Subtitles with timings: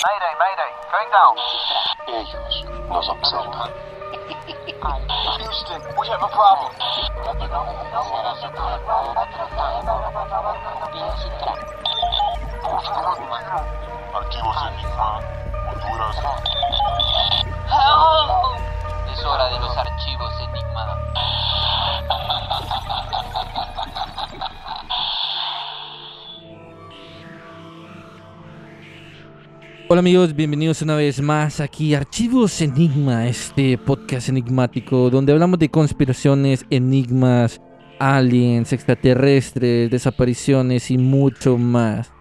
[0.00, 1.36] Mayday, mayday, going down.
[2.08, 3.70] Ellos nos observan.
[5.36, 6.72] Houston, we have a problem.
[14.14, 15.20] Archivos Enigma,
[15.68, 16.16] Honduras.
[19.12, 20.39] Es hora de los archivos
[29.92, 35.58] Hola amigos, bienvenidos una vez más aquí a Archivos Enigma, este podcast enigmático donde hablamos
[35.58, 37.60] de conspiraciones, enigmas,
[37.98, 42.12] aliens, extraterrestres, desapariciones y mucho más.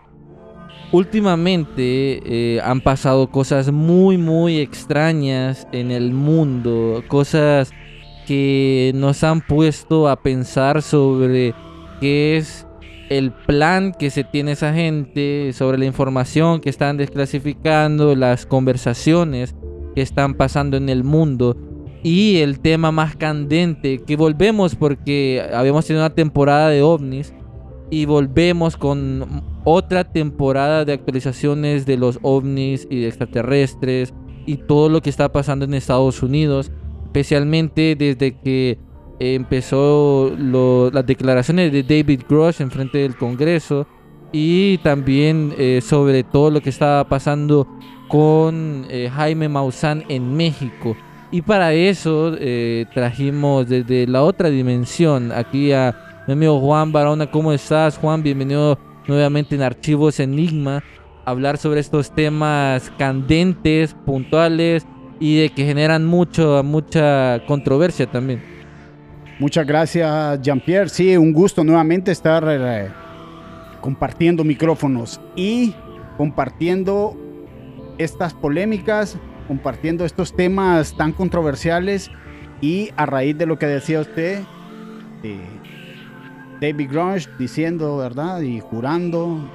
[0.92, 7.70] Últimamente eh, han pasado cosas muy muy extrañas en el mundo, cosas
[8.26, 11.54] que nos han puesto a pensar sobre
[12.02, 12.66] qué es
[13.10, 19.56] el plan que se tiene esa gente, sobre la información que están desclasificando, las conversaciones
[19.96, 21.58] que están pasando en el mundo
[22.04, 27.34] y el tema más candente que volvemos porque habíamos tenido una temporada de ovnis
[27.90, 34.14] y volvemos con otra temporada de actualizaciones de los ovnis y de extraterrestres
[34.46, 36.72] y todo lo que está pasando en Estados Unidos,
[37.06, 38.78] especialmente desde que
[39.20, 43.86] empezó las declaraciones de David Grosh en frente del Congreso
[44.32, 47.68] y también eh, sobre todo lo que estaba pasando
[48.08, 50.96] con eh, Jaime Maussan en México.
[51.32, 57.30] Y para eso eh, trajimos desde la otra dimensión aquí a mi amigo Juan Barona.
[57.30, 58.24] ¿Cómo estás, Juan?
[58.24, 60.84] Bienvenido nuevamente en Archivos Enigma.
[61.26, 64.88] a Hablar sobre estos temas candentes, puntuales
[65.20, 68.59] y de que generan mucho, mucha controversia también.
[69.40, 70.90] Muchas gracias, Jean-Pierre.
[70.90, 72.90] Sí, un gusto nuevamente estar eh,
[73.80, 75.74] compartiendo micrófonos y
[76.18, 77.16] compartiendo
[77.98, 79.18] estas polémicas,
[79.48, 82.12] compartiendo estos temas tan controversiales
[82.60, 84.42] y a raíz de lo que decía usted,
[86.60, 88.42] David Grunge diciendo, ¿verdad?
[88.42, 89.50] Y jurando,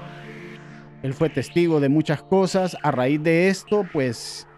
[1.03, 2.75] él fue testigo de muchas cosas.
[2.82, 4.48] A raíz de esto, pues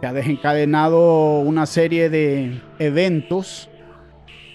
[0.00, 3.68] se ha desencadenado una serie de eventos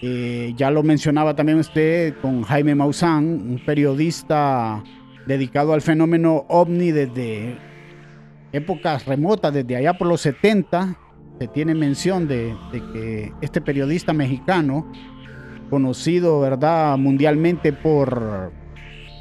[0.06, 4.84] eh, ya lo mencionaba también usted con Jaime Maussan, un periodista
[5.26, 7.56] dedicado al fenómeno ovni desde
[8.52, 10.98] épocas remotas, desde allá por los 70.
[11.40, 14.92] Se tiene mención de, de que este periodista mexicano,
[15.70, 16.98] conocido ¿verdad?
[16.98, 18.52] mundialmente por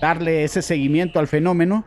[0.01, 1.85] darle ese seguimiento al fenómeno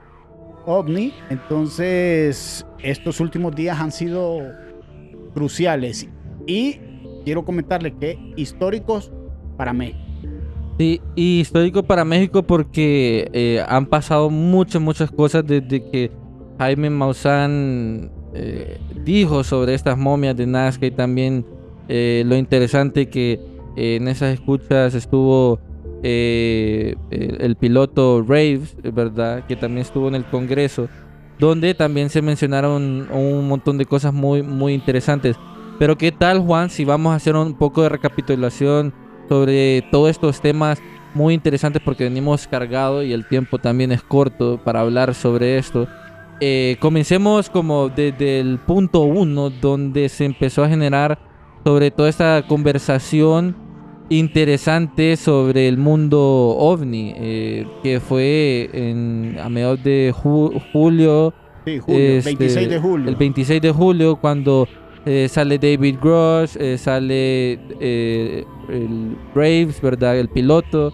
[0.65, 4.41] ovni, entonces estos últimos días han sido
[5.35, 6.09] cruciales.
[6.47, 6.81] Y
[7.27, 9.11] quiero comentarle que históricos
[9.57, 9.99] para México.
[10.79, 16.13] Sí, y histórico para México porque eh, han pasado muchas, muchas cosas desde que
[16.59, 21.45] Jaime Maussan eh, dijo sobre estas momias de Nazca y también
[21.89, 23.41] eh, lo interesante que
[23.75, 25.59] en esas escuchas estuvo
[26.03, 29.45] el piloto Raves, ¿verdad?
[29.47, 30.89] Que también estuvo en el Congreso,
[31.41, 35.37] donde también se mencionaron un montón de cosas muy, muy interesantes.
[35.79, 38.93] Pero qué tal Juan, si vamos a hacer un poco de recapitulación
[39.29, 40.81] sobre todos estos temas
[41.15, 45.87] muy interesantes porque venimos cargados y el tiempo también es corto para hablar sobre esto.
[46.41, 51.19] Eh, comencemos como desde el punto uno donde se empezó a generar
[51.65, 53.57] sobre toda esta conversación
[54.09, 61.81] interesante sobre el mundo ovni eh, que fue en, a mediados de ju- julio Sí,
[61.81, 63.09] julio, este, 26 de julio.
[63.09, 64.69] El 26 de julio, cuando
[65.09, 70.19] eh, sale David Gross, eh, sale eh, el Braves, ¿verdad?
[70.19, 70.93] El piloto.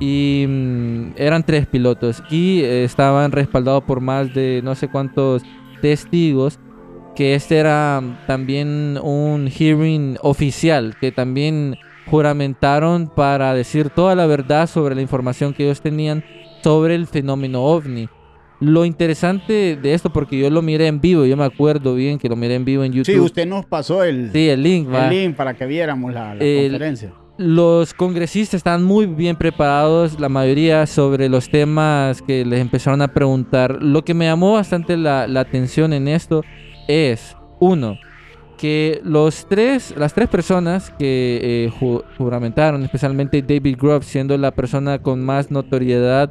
[0.00, 2.22] Y mm, eran tres pilotos.
[2.30, 5.42] Y estaban respaldados por más de no sé cuántos
[5.82, 6.58] testigos.
[7.14, 10.96] Que este era también un hearing oficial.
[10.98, 11.76] Que también
[12.06, 16.24] juramentaron para decir toda la verdad sobre la información que ellos tenían
[16.62, 18.08] sobre el fenómeno ovni.
[18.60, 22.28] Lo interesante de esto, porque yo lo miré en vivo, yo me acuerdo bien que
[22.28, 23.12] lo miré en vivo en YouTube.
[23.14, 26.44] Sí, usted nos pasó el, Sí, el link, el link para que viéramos la, la
[26.44, 27.12] El- conferencia.
[27.38, 33.08] Los congresistas están muy bien preparados, la mayoría sobre los temas que les empezaron a
[33.14, 33.82] preguntar.
[33.82, 36.42] Lo que me llamó bastante la, la atención en esto
[36.86, 37.96] es, uno,
[38.58, 44.50] que los tres, las tres personas que eh, ju- juramentaron, especialmente David Grubb, siendo la
[44.50, 46.30] persona con más notoriedad,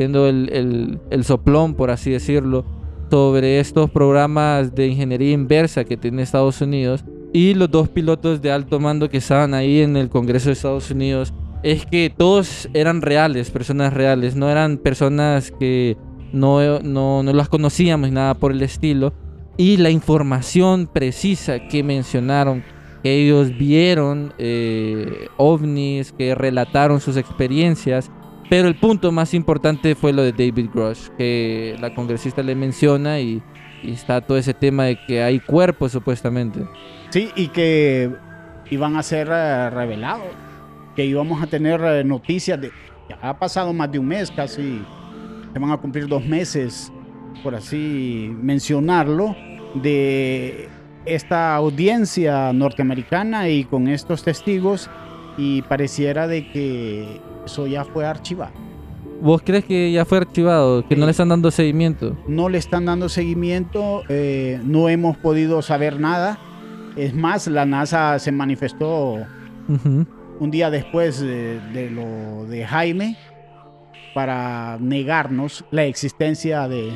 [0.00, 2.64] siendo el, el- el soplón, por así decirlo,
[3.10, 7.04] sobre estos programas de ingeniería inversa que tiene Estados Unidos,
[7.34, 10.90] y los dos pilotos de alto mando que estaban ahí en el Congreso de Estados
[10.90, 15.98] Unidos, es que todos eran reales, personas reales, no eran personas que
[16.32, 19.12] no, no, no las conocíamos nada por el estilo.
[19.58, 22.64] Y la información precisa que mencionaron,
[23.02, 28.10] que ellos vieron eh, ovnis, que relataron sus experiencias.
[28.50, 33.20] Pero el punto más importante fue lo de David Grush, que la congresista le menciona
[33.20, 33.40] y,
[33.80, 36.66] y está todo ese tema de que hay cuerpos supuestamente.
[37.10, 38.10] Sí, y que
[38.68, 40.26] iban a ser eh, revelados,
[40.96, 42.72] que íbamos a tener eh, noticias de...
[43.08, 44.82] Ya ha pasado más de un mes, casi
[45.52, 46.92] se van a cumplir dos meses,
[47.44, 49.36] por así mencionarlo,
[49.74, 50.68] de
[51.04, 54.90] esta audiencia norteamericana y con estos testigos
[55.36, 58.52] y pareciera de que eso ya fue archivado.
[59.20, 60.86] ¿Vos crees que ya fue archivado?
[60.86, 62.16] ¿Que no le están dando seguimiento?
[62.26, 66.38] No le están dando seguimiento, eh, no hemos podido saber nada.
[66.96, 69.18] Es más, la NASA se manifestó
[69.68, 73.16] un día después de, de lo de Jaime
[74.14, 76.90] para negarnos la existencia de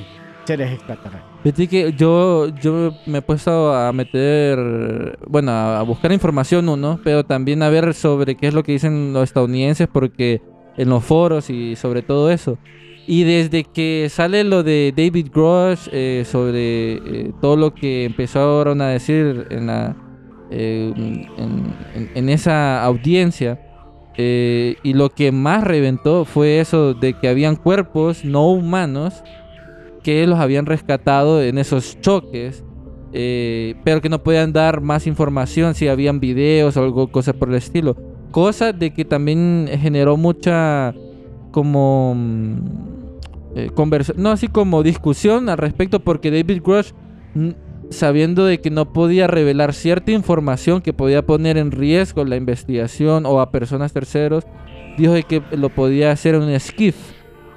[0.44, 1.34] seres extraterrestres.
[1.42, 7.24] Fíjate que yo, yo me he puesto a meter, bueno, a buscar información uno, pero
[7.24, 10.40] también a ver sobre qué es lo que dicen los estadounidenses, porque
[10.76, 12.58] en los foros y sobre todo eso.
[13.06, 18.80] Y desde que sale lo de David Grosh eh, sobre eh, todo lo que empezaron
[18.80, 19.94] a decir en, la,
[20.50, 20.92] eh,
[22.14, 23.60] en, esa audiencia,
[24.16, 29.24] y lo que más reventó fue eso de que habían cuerpos no humanos
[30.04, 32.62] que los habían rescatado en esos choques,
[33.12, 37.48] eh, pero que no podían dar más información si habían videos o algo, cosas por
[37.48, 37.96] el estilo.
[38.30, 40.94] Cosa de que también generó mucha
[41.50, 42.54] como mm,
[43.56, 46.90] eh, conversa- no así como discusión al respecto porque David Grush
[47.34, 47.50] mm,
[47.90, 53.24] sabiendo de que no podía revelar cierta información que podía poner en riesgo la investigación
[53.26, 54.44] o a personas terceros
[54.98, 56.96] dijo de que lo podía hacer en un skiff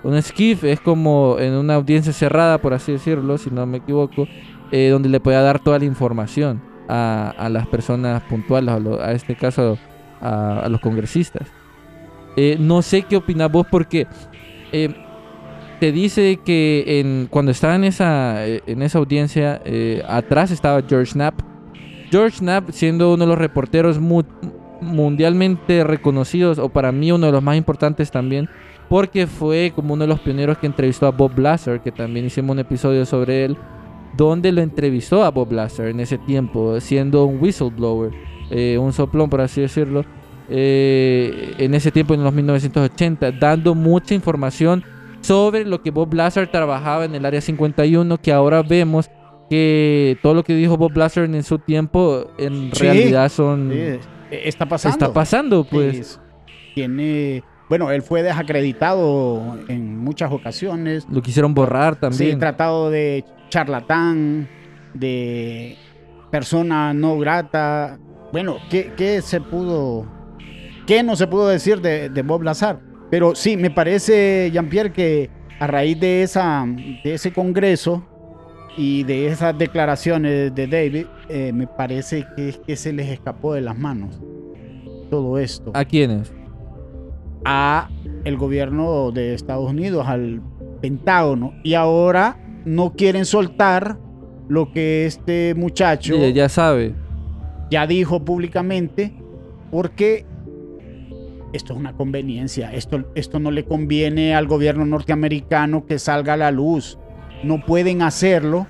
[0.08, 4.26] un skiff es como en una audiencia cerrada, por así decirlo, si no me equivoco,
[4.72, 9.12] eh, donde le podía dar toda la información a, las personas puntuales, a, lo- a
[9.12, 9.78] este caso
[10.22, 11.48] a, los congresistas.
[12.38, 14.08] Eh, no sé qué opinas vos porque
[14.72, 14.96] eh,
[15.82, 19.62] te dice que en, cuando estaba en esa, en esa audiencia,
[20.08, 21.36] atrás estaba George Knapp.
[22.10, 24.24] George Knapp siendo uno de los reporteros mu-
[24.80, 28.48] mundialmente reconocidos, o para mí uno de los más importantes también,
[28.90, 32.54] porque fue como uno de los pioneros que entrevistó a Bob Blaser, que también hicimos
[32.54, 33.58] un episodio sobre él,
[34.16, 38.12] donde lo entrevistó a Bob Blaser en ese tiempo, siendo un whistleblower,
[38.50, 40.06] eh, un soplón por así decirlo,
[40.50, 44.84] eh, en ese tiempo en los 1980, dando mucha información
[45.22, 49.10] sobre lo que Bob Blaser trabajaba en el Área 51, que ahora vemos
[49.50, 53.70] que todo lo que dijo Bob Blaser en su tiempo en Sí, realidad son...
[53.72, 54.00] Sí, eh,
[54.32, 54.94] está pasando.
[54.94, 55.96] Está pasando, pues.
[55.98, 56.20] Es-
[56.76, 61.06] tiene, bueno, él fue desacreditado en muchas ocasiones.
[61.10, 62.40] Lo quisieron borrar Sí, también.
[62.40, 64.48] tratado de charlatán,
[64.94, 65.76] de
[66.32, 68.00] persona no grata.
[68.32, 70.06] Bueno, ¿qué, qué se pudo,
[70.86, 72.80] qué no se pudo decir de, de Bob Lazar?
[73.10, 75.30] Pero sí, me parece, Jean-Pierre, que
[75.60, 76.66] a raíz de, esa,
[77.04, 78.06] de ese congreso
[78.76, 83.54] y de esas declaraciones de David, eh, me parece que, es que se les escapó
[83.54, 84.22] de las manos
[85.10, 86.34] todo esto ¿A quiénes?
[87.46, 87.90] A
[88.24, 90.42] el gobierno de Estados Unidos, al
[90.82, 93.98] Pentágono, y ahora no quieren soltar
[94.50, 96.94] lo que este muchacho Sí, ya sabe.
[97.70, 99.14] ya dijo públicamente,
[99.72, 100.26] porque
[101.54, 106.38] esto es una conveniencia, esto, esto no le conviene al gobierno norteamericano que salga a
[106.38, 106.98] la luz,
[107.44, 108.68] no pueden hacerlo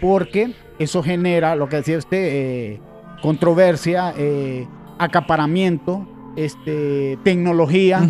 [0.00, 2.80] porque eso genera, lo que decía usted, eh,
[3.22, 4.66] controversia, eh,
[4.98, 8.00] acaparamiento, este, tecnología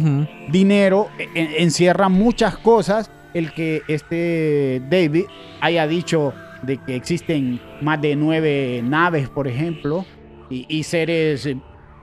[0.50, 3.10] dinero, e- e- encierra muchas cosas.
[3.34, 5.24] El que este David
[5.60, 10.04] haya dicho de que existen más de nueve naves, por ejemplo,
[10.50, 11.48] y, y seres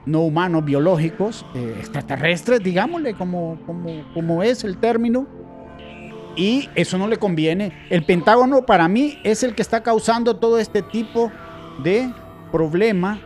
[0.04, 5.26] no humanos biológicos, eh, extraterrestres, digámosle como, como, como es el término.
[6.34, 7.72] Y eso no le conviene.
[7.90, 11.30] El Pentágono para mí es el que está causando todo este tipo
[11.82, 12.10] de
[12.50, 13.20] problema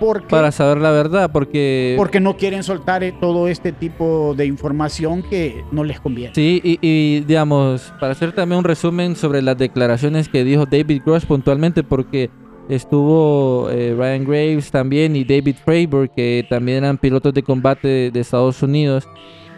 [0.00, 1.94] porque Para saber la verdad, porque...
[1.96, 6.34] porque no quieren soltar eh, todo este tipo de información que no les conviene.
[6.34, 11.02] Sí, y, y, digamos, para hacer también un resumen sobre las declaraciones que dijo David
[11.04, 12.30] Grosh puntualmente, porque
[12.68, 18.10] estuvo eh, Ryan Graves también y David Fravor, que también eran pilotos de combate de,
[18.10, 19.08] de Estados Unidos,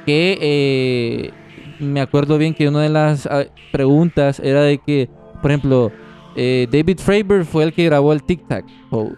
[0.05, 1.31] que eh,
[1.79, 5.09] me acuerdo bien que una de las ah, preguntas era de que,
[5.43, 5.93] por ejemplo,
[6.37, 8.65] eh, David Fravor fue el que grabó el Tic Tac.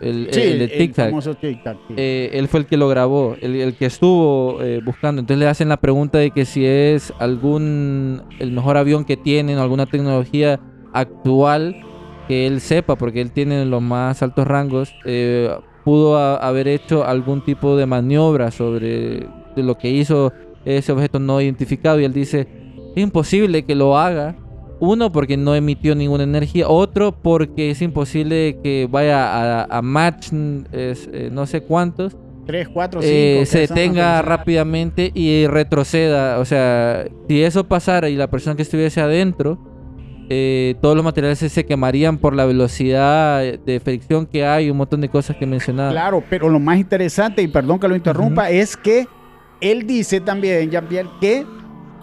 [0.01, 1.07] el, Sí, el el, Tic Tac.
[1.11, 1.77] famoso Tic Tac.
[1.89, 1.95] sí.
[1.97, 5.21] Eh, él fue el que lo grabó, el, el que estuvo eh, buscando.
[5.21, 9.59] Entonces le hacen la pregunta de que si es algún el mejor avión que tienen,
[9.59, 10.61] alguna tecnología
[10.93, 11.77] actual
[12.29, 15.51] que él sepa, porque él tiene los más altos rangos, eh,
[15.85, 20.33] pudo a- haber hecho algún tipo de maniobra sobre de lo que hizo
[20.65, 21.99] ese objeto no identificado.
[22.01, 22.47] Y él dice,
[22.95, 24.37] es imposible que lo haga.
[24.81, 26.69] Uno, porque no emitió ninguna energía.
[26.69, 29.83] Otro, porque es imposible que vaya a,
[30.73, 32.17] es, eh, no sé cuántos,
[32.47, 33.13] Tres, cuatro, cinco.
[33.13, 36.39] eh, que se son detenga rápidamente y retroceda.
[36.39, 39.59] O sea, si eso pasara y la persona que estuviese adentro,
[40.31, 45.01] eh, todos los materiales se, quemarían por la velocidad de fricción que hay, un montón
[45.01, 45.91] de cosas que mencionaba.
[45.91, 49.07] Claro, pero lo más interesante, y perdón que lo interrumpa, es que
[49.61, 51.45] él dice también, Jean-Pierre, que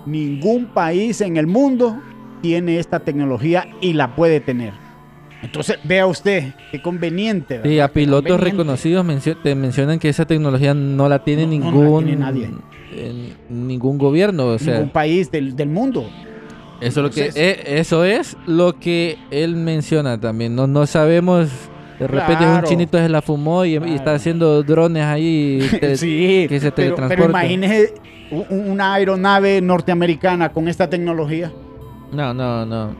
[0.05, 1.99] ningún país en el mundo
[2.45, 4.73] tiene esta tecnología y la puede tener.
[5.41, 7.59] Entonces, vea usted, qué conveniente.
[7.63, 7.85] Sí, ¿verdad?
[7.85, 11.57] a Qué pilotos reconocidos mencio- te mencionan que esa tecnología no la tiene No, no,
[11.57, 12.49] no la ningún tiene nadie.
[13.49, 16.07] ningún gobierno, o sea, Ningún país del, del mundo.
[16.81, 20.55] eso es lo que eh, eso es lo que él menciona también.
[20.55, 21.49] No no sabemos
[21.99, 25.59] de repente un chinito se la fumó y, y está haciendo drones ahí
[25.95, 27.29] sí, que se pero, pero teletransporten.
[27.29, 27.93] imagínese
[28.49, 31.51] una aeronave norteamericana con esta tecnología.
[32.11, 32.95] No, no, no.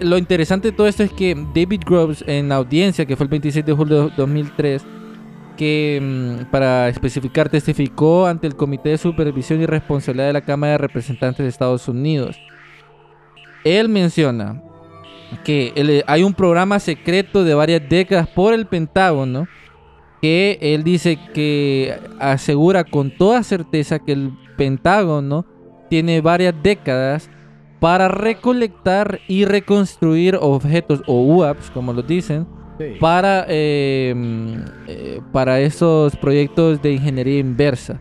[0.00, 3.64] Lo interesante de todo esto es que David Groves en audiencia, que fue el 26
[3.64, 4.84] de julio de 2003,
[5.56, 10.72] que mm, para especificar testificó ante el Comité de Supervisión y Responsabilidad de la Cámara
[10.72, 12.38] de Representantes de Estados Unidos.
[13.64, 14.62] Él menciona
[15.44, 19.48] que hay un programa secreto de varias décadas por el Pentágono
[20.20, 25.44] que él dice que asegura con toda certeza que el Pentágono
[25.90, 27.28] tiene varias décadas
[27.82, 32.46] para recolectar y reconstruir objetos o UAPs, como lo dicen,
[33.00, 34.54] para, eh, mm,
[34.86, 38.00] eh, para esos proyectos de ingeniería inversa.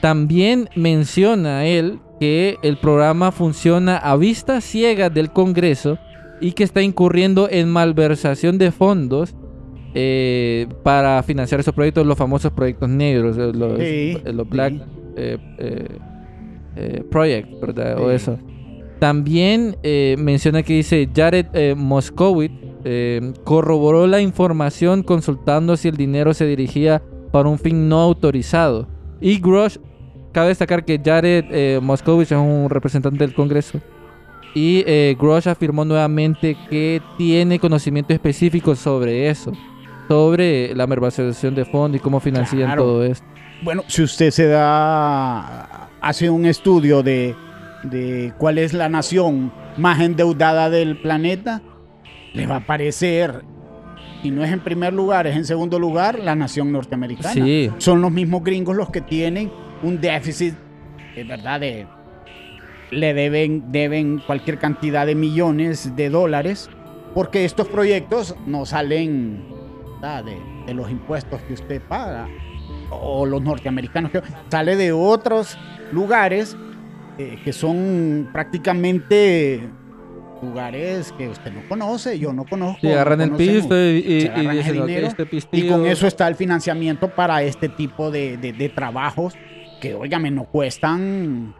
[0.00, 5.98] También menciona él que el programa funciona a vista ciega del Congreso
[6.40, 9.34] y que está incurriendo en malversación de fondos
[9.92, 14.82] eh, para financiar esos proyectos, los famosos proyectos negros, eh, los, Sí, los Black
[15.14, 17.02] sí.
[17.10, 17.98] Project, ¿verdad?
[18.00, 18.38] O eso.
[19.00, 22.52] También eh, menciona que dice Jared eh, Moskowitz
[22.84, 27.02] eh, corroboró la información consultando si el dinero se dirigía
[27.32, 28.86] para un fin no autorizado.
[29.18, 29.78] Y Grosh,
[30.32, 33.80] cabe destacar que Jared eh, Moskowitz es un representante del Congreso.
[34.54, 34.82] Y
[35.14, 39.52] Grosh afirmó nuevamente que tiene conocimiento específico sobre eso,
[40.08, 42.82] sobre la malversación de fondos y cómo financian Claro.
[42.82, 43.24] todo esto.
[43.62, 47.36] Bueno, si usted se da, hace un estudio de,
[47.82, 51.62] de cuál es la nación más endeudada del planeta,
[52.32, 53.42] le va a aparecer,
[54.22, 57.32] y no es en primer lugar, es en segundo lugar, la nación norteamericana.
[57.32, 57.70] Sí.
[57.78, 59.50] Son los mismos gringos los que tienen
[59.82, 60.54] un déficit,
[61.14, 61.86] de verdad, de,
[62.90, 66.68] le deben, deben cualquier cantidad de millones de dólares,
[67.14, 69.44] porque estos proyectos no salen
[70.00, 72.28] de, de los impuestos que usted paga
[72.90, 75.58] o los norteamericanos, que sale de otros
[75.92, 76.56] lugares
[77.20, 79.68] eh, que son prácticamente
[80.42, 82.78] lugares que usted no conoce, yo no conozco.
[82.82, 83.56] No agarran el conocemos.
[83.62, 85.72] pisto y, y- Se y dicen, "Ok, dinero este Y pistillo".
[85.72, 89.34] con eso está el financiamiento para este tipo de, de- de trabajos
[89.80, 91.54] que, óigame, no cuestan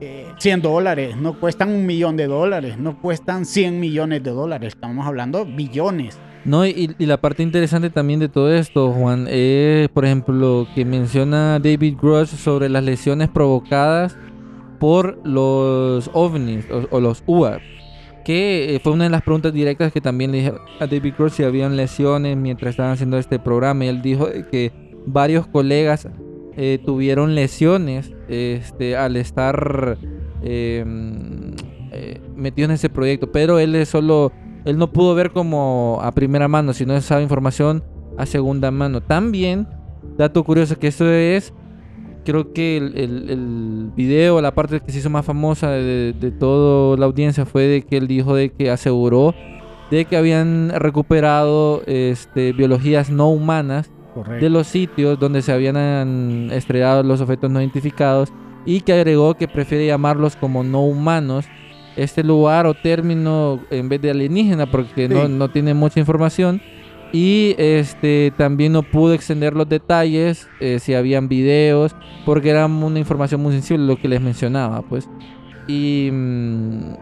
[0.00, 4.74] eh, 100 dólares, no cuestan un millón de dólares, no cuestan 100 millones de dólares,
[4.74, 6.18] estamos hablando billones.
[6.44, 10.84] No, y, y la parte interesante también de todo esto, Juan, es, por ejemplo, que
[10.84, 14.16] menciona David Grosh sobre las lesiones provocadas
[14.78, 17.60] por los ovnis o, los UAP.
[18.24, 21.32] Que eh, fue una de las preguntas directas que también le dije a David Grosh
[21.32, 23.84] si habían lesiones mientras estaban haciendo este programa.
[23.84, 24.72] Y él dijo que
[25.06, 26.08] varios colegas
[26.56, 29.98] eh, tuvieron lesiones este, al estar
[30.42, 30.84] eh,
[31.92, 33.30] eh, metidos en ese proyecto.
[33.32, 34.32] Pero él solo
[34.64, 37.84] él no pudo ver como a primera mano, sino esa información
[38.16, 39.00] a segunda mano.
[39.02, 39.68] También,
[40.16, 41.52] dato curioso, que esto es,
[42.24, 46.30] creo que el, el- el video, la parte que se hizo más famosa de, de
[46.30, 49.34] toda la audiencia fue de que él dijo de que aseguró
[49.90, 53.90] de que habían recuperado este, biologías no humanas
[54.40, 58.32] de los sitios donde se habían estrellado los objetos no identificados
[58.64, 61.46] y que agregó que prefiere llamarlos como no humanos
[61.96, 65.32] este lugar o término en vez de alienígena porque no, Sí.
[65.32, 66.60] no tiene mucha información
[67.14, 71.94] y este también no pudo extender los detalles eh, si habían videos
[72.26, 75.08] porque era una información muy sensible lo que les mencionaba pues
[75.68, 76.94] y mm,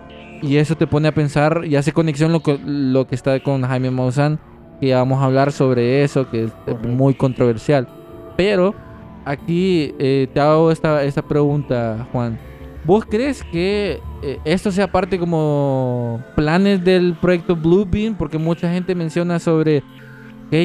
[0.43, 3.63] y eso te pone a pensar y hace conexión lo que, lo que está con
[3.63, 4.41] Jaime Maussan,
[4.81, 6.89] que vamos a hablar sobre eso, que es Correcto.
[6.89, 7.89] muy controversial.
[8.37, 8.75] Pero
[9.25, 12.39] aquí eh, te hago esta, esta pregunta, Juan.
[12.85, 18.17] ¿Vos crees que eh, esto sea parte como planes del proyecto Bluebeam?
[18.17, 19.85] Porque mucha gente menciona sobre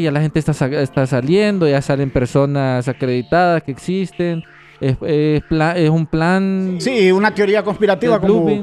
[0.01, 0.51] ya la gente está,
[0.81, 4.43] está saliendo, ya salen personas acreditadas que existen.
[4.79, 6.75] Es, es pla- es un plan...
[6.79, 8.61] Sí, una teoría conspirativa, como,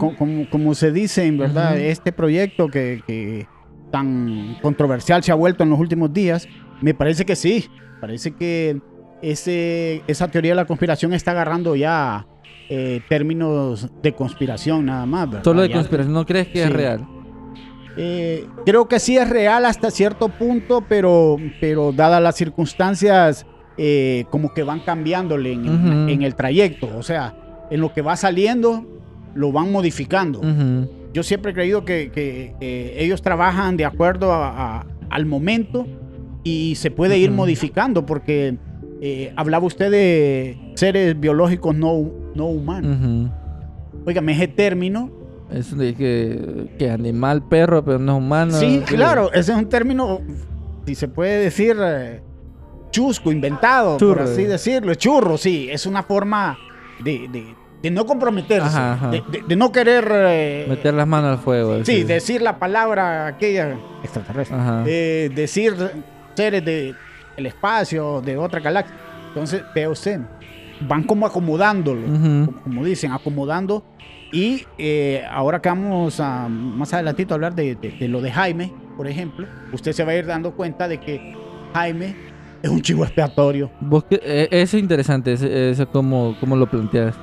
[0.50, 1.76] como, se dice, en verdad.
[1.78, 3.47] Este proyecto que, que
[3.90, 6.47] tan controversial se ha vuelto en los últimos días,
[6.81, 7.69] me parece que sí.
[8.00, 8.81] Parece que
[9.23, 12.26] ese, esa teoría de la conspiración está agarrando ya
[12.69, 15.26] eh, términos de conspiración nada más.
[15.28, 15.45] ¿verdad?
[15.45, 17.07] Solo de Ya- conspiración, ¿no crees que es real?
[17.97, 23.47] Eh, creo que sí es real hasta cierto punto, pero, pero dadas las circunstancias,
[23.77, 26.09] eh, como que van cambiándole en, el- Ujú.
[26.11, 26.89] en el trayecto.
[26.97, 27.35] O sea,
[27.71, 28.85] en lo que va saliendo,
[29.35, 30.41] lo van modificando.
[30.41, 30.89] Ujú.
[31.13, 34.49] Yo siempre he creído que, que, eh, ellos trabajan de acuerdo a-
[34.81, 35.87] a- al momento
[36.43, 37.37] y se puede ir Ujú.
[37.39, 38.57] modificando, porque
[39.01, 42.97] eh, hablaba usted de seres biológicos no, no humanos.
[44.07, 45.11] Óigame, ese término
[45.51, 48.53] Es de que, que animal, perro, pero no es humano.
[48.59, 50.21] Sí, claro, ese es un término,
[50.87, 52.23] si se puede decir, eh,
[52.91, 54.23] chusco, inventado, Churro.
[54.25, 54.95] por así decirlo.
[54.95, 56.57] Churro, sí, es una forma
[57.03, 59.11] de, de- de no comprometerse, Ajá, ajá.
[59.11, 61.85] De, de- no querer, eh, Meter las manos al fuego.
[61.85, 65.75] sí, decir la palabra aquella extraterrestre, eh, decir
[66.35, 66.97] seres del
[67.37, 68.97] espacio, de otra galaxia.
[69.29, 70.21] Entonces, vea usted,
[70.81, 72.47] van como acomodándolo Ujú.
[72.47, 73.85] como, como dicen, acomodando.
[74.35, 78.33] Y eh, ahora que vamos a más adelantito a hablar de, de- de lo de
[78.33, 81.35] Jaime, por ejemplo, usted se va a ir dando cuenta de que
[81.73, 82.17] Jaime
[82.62, 83.71] es un chivo expiatorio.
[84.11, 85.33] Eh, eso es interesante,
[85.71, 87.14] eso como, como lo planteas.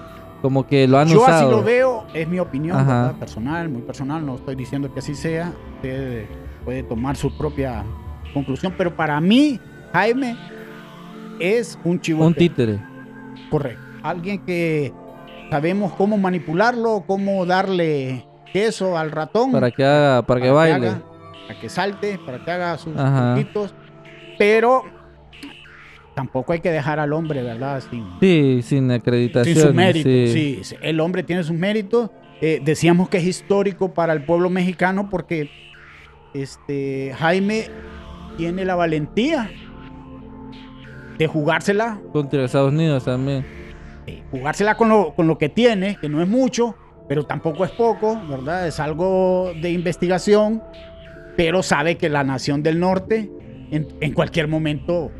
[0.41, 1.47] Como que lo han Yo usado.
[1.47, 2.77] así lo veo, es mi opinión
[3.19, 6.25] personal, muy personal, no estoy diciendo que así sea, usted
[6.65, 7.83] puede tomar su propia
[8.33, 9.59] conclusión, pero para mí
[9.93, 10.35] Jaime
[11.39, 12.79] es un chivo Un títere.
[13.49, 13.81] Correcto.
[14.03, 14.91] Alguien que
[15.51, 19.51] sabemos cómo manipularlo, cómo darle queso al ratón.
[19.51, 20.87] Para que haga, para que baile.
[20.87, 21.01] haga,
[21.47, 23.75] para que salte, para que haga sus truquitos.
[24.39, 24.83] Pero
[26.15, 27.83] tampoco hay que dejar al hombre, ¿verdad?
[27.89, 29.55] Sin, Sí, sin acreditación.
[29.55, 30.07] sin su mérito.
[30.09, 30.27] sí.
[30.31, 32.09] Sí, sí, el hombre tiene sus méritos.
[32.39, 35.49] Eh, decíamos que es histórico para el pueblo mexicano porque
[36.33, 37.65] este, Jaime
[38.37, 39.51] tiene la valentía
[41.19, 43.45] de jugársela Contra Estados Unidos también.
[44.11, 46.75] Eh, jugársela con lo, con lo que tiene, que no es mucho,
[47.07, 48.67] pero tampoco es poco, ¿verdad?
[48.67, 50.61] Es algo de investigación,
[51.35, 53.29] pero sabe que la nación del norte
[53.71, 55.11] en, en cualquier momento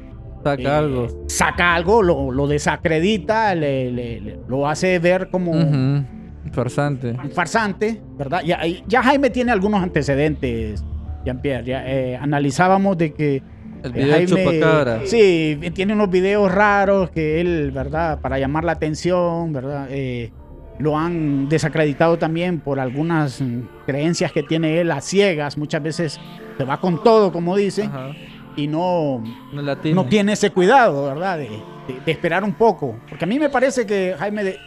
[0.44, 1.08] Saca eh, algo.
[1.28, 6.04] saca algo, lo, lo desacredita, le- le- le- lo hace ver como Ujú.
[6.52, 7.16] Farsante.
[7.34, 8.42] farsante, ¿verdad?
[8.44, 10.84] Ya, ya Jaime tiene algunos antecedentes,
[11.24, 11.64] Jean-Pierre.
[11.66, 13.44] Ya, eh, analizábamos de que
[13.84, 15.02] El eh, video del chupacabra.
[15.06, 18.20] Sí, tiene unos videos raros que él, ¿verdad?
[18.22, 19.88] Para llamar la atención, ¿verdad?
[19.90, 20.32] Eh,
[20.80, 25.58] lo han desacreditado también por algunas mm, creencias que tiene él a ciegas.
[25.58, 26.20] Muchas veces
[26.58, 28.12] se va con todo, como dice, Ajá.
[28.56, 29.96] y no, No tiene.
[29.96, 31.38] no tiene ese cuidado, ¿verdad?
[31.38, 32.96] De, de- de esperar un poco.
[33.10, 34.58] Porque a mí me parece que Jaime de-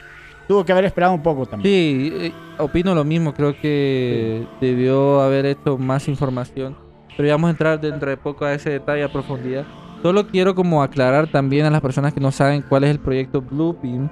[0.46, 1.72] tuvo que haber esperado un poco también.
[1.72, 3.32] Sí, eh, opino lo mismo.
[3.34, 6.76] Creo que debió haber hecho más información.
[7.16, 9.64] Pero ya vamos a entrar dentro de poco a ese detalle a profundidad.
[10.02, 13.40] Solo quiero como aclarar también a las personas que no saben cuál es el proyecto
[13.40, 14.10] Bluebeam.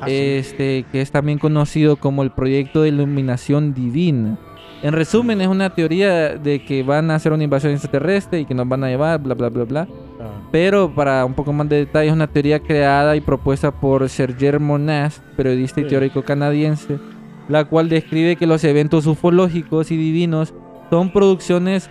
[0.00, 0.12] Así.
[0.14, 4.38] este, que es también conocido como el proyecto de iluminación divina.
[4.80, 8.54] En resumen, es una teoría de que van a hacer una invasión extraterrestre y que
[8.54, 9.88] nos van a llevar, bla, bla, bla, bla.
[10.20, 14.08] Ah, Pero para un poco más de detalle, es una teoría creada y propuesta por
[14.08, 15.90] Serge Monast, periodista y Sí.
[15.90, 17.00] teórico canadiense,
[17.48, 20.54] la cual describe que los eventos ufológicos y divinos
[20.90, 21.90] son producciones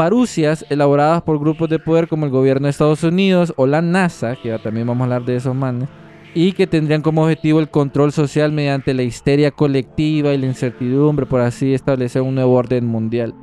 [0.00, 4.34] parucias elaboradas por grupos de poder como el gobierno de Estados Unidos o la NASA,
[4.34, 5.90] que ya también vamos a hablar de esos manes,
[6.32, 11.26] y que tendrían como objetivo el control social mediante la histeria colectiva y la incertidumbre,
[11.26, 13.34] por así establecer un nuevo orden mundial.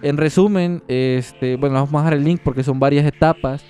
[0.00, 3.66] En resumen, este, bueno, vamos a dejar el link porque son varias etapas,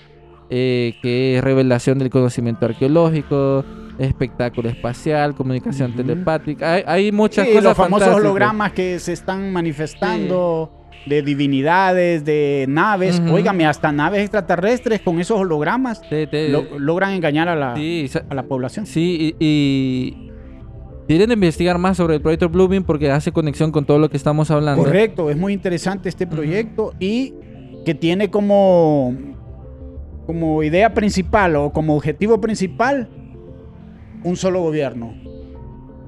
[0.51, 3.65] eh, que es revelación del conocimiento arqueológico,
[3.99, 6.03] espectáculo espacial, comunicación Ujú.
[6.03, 8.25] telepática, hay, hay muchas Sí, cosas los famosos fantásticas.
[8.25, 10.71] hologramas que se están manifestando
[11.07, 13.21] de divinidades, de naves.
[13.33, 18.09] Óigame, hasta naves extraterrestres con esos hologramas Te- te- lo- logran engañar a la, sí,
[18.29, 18.87] a la población.
[18.87, 20.31] Sí, y, y
[21.07, 24.51] tienen investigar más sobre el proyecto Bluebeam porque hace conexión con todo lo que estamos
[24.51, 24.85] hablando.
[24.85, 27.35] Correcto, es muy interesante este proyecto y
[27.85, 29.15] que tiene como,
[30.27, 33.09] como idea principal o como objetivo principal
[34.23, 35.15] un solo gobierno.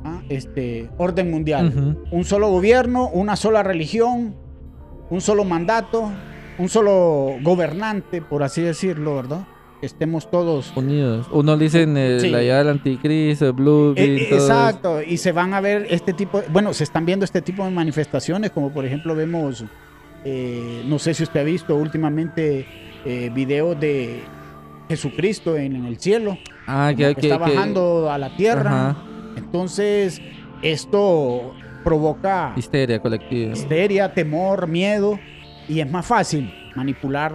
[0.04, 0.20] ¿ah?
[0.28, 1.96] este, orden mundial.
[2.10, 4.34] Un solo gobierno, una sola religión,
[5.12, 6.10] un solo mandato,
[6.58, 9.46] un solo gobernante, por así decirlo, ¿verdad?
[9.80, 11.26] Que estemos todos Unidos.
[11.32, 12.30] Uno dicen Sí.
[12.30, 14.34] la llegada del anticristo, el Blue Eh, eso.
[14.36, 17.64] Exacto, y se van a ver este tipo, de- bueno, se están viendo este tipo
[17.64, 19.64] de manifestaciones, como por ejemplo vemos,
[20.24, 22.66] eh, no sé si usted ha visto últimamente
[23.04, 24.22] eh, videos de
[24.88, 28.90] Jesucristo en, en el cielo, Ah, que, que está que- bajando a la tierra.
[28.90, 29.02] Ajá.
[29.36, 30.22] Entonces,
[30.62, 33.52] esto provoca Histeria colectiva.
[33.52, 35.18] histeria, temor, miedo,
[35.68, 37.32] y es más fácil manipular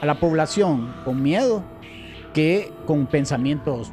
[0.00, 1.62] a la población con miedo
[2.34, 3.92] que con pensamientos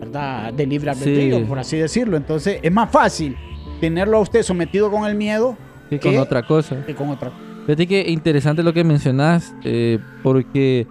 [0.00, 0.52] ¿verdad?
[0.52, 1.44] de libre albedrío, Sí.
[1.44, 2.16] por así decirlo.
[2.16, 3.36] Entonces, es más fácil
[3.80, 5.56] tenerlo a usted sometido con el miedo
[5.88, 6.18] Que con ¿Qué?
[6.18, 6.84] otra cosa.
[6.84, 7.32] que con otra.
[7.64, 10.86] Fíjate que interesante lo que mencionas, eh, porque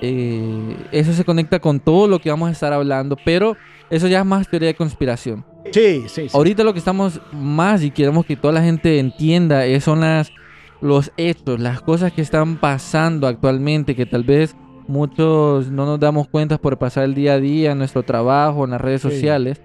[0.00, 3.56] eh, eso se conecta con todo lo que vamos a estar hablando, pero
[3.90, 5.44] eso ya es más teoría de conspiración.
[5.70, 6.36] Sí, sí, sí.
[6.36, 10.32] Ahorita lo que estamos más y queremos que toda la gente entienda es, son las,
[10.80, 14.56] los hechos, las cosas que están pasando actualmente, que tal vez
[14.88, 18.70] muchos no nos damos cuenta por pasar el día a día en nuestro trabajo, en
[18.72, 19.10] las redes Sí.
[19.10, 19.62] sociales.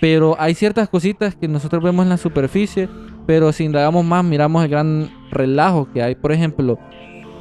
[0.00, 2.88] Pero hay ciertas cositas que nosotros vemos en la superficie,
[3.26, 6.14] pero si indagamos más, miramos el gran relajo que hay.
[6.14, 6.78] Por ejemplo,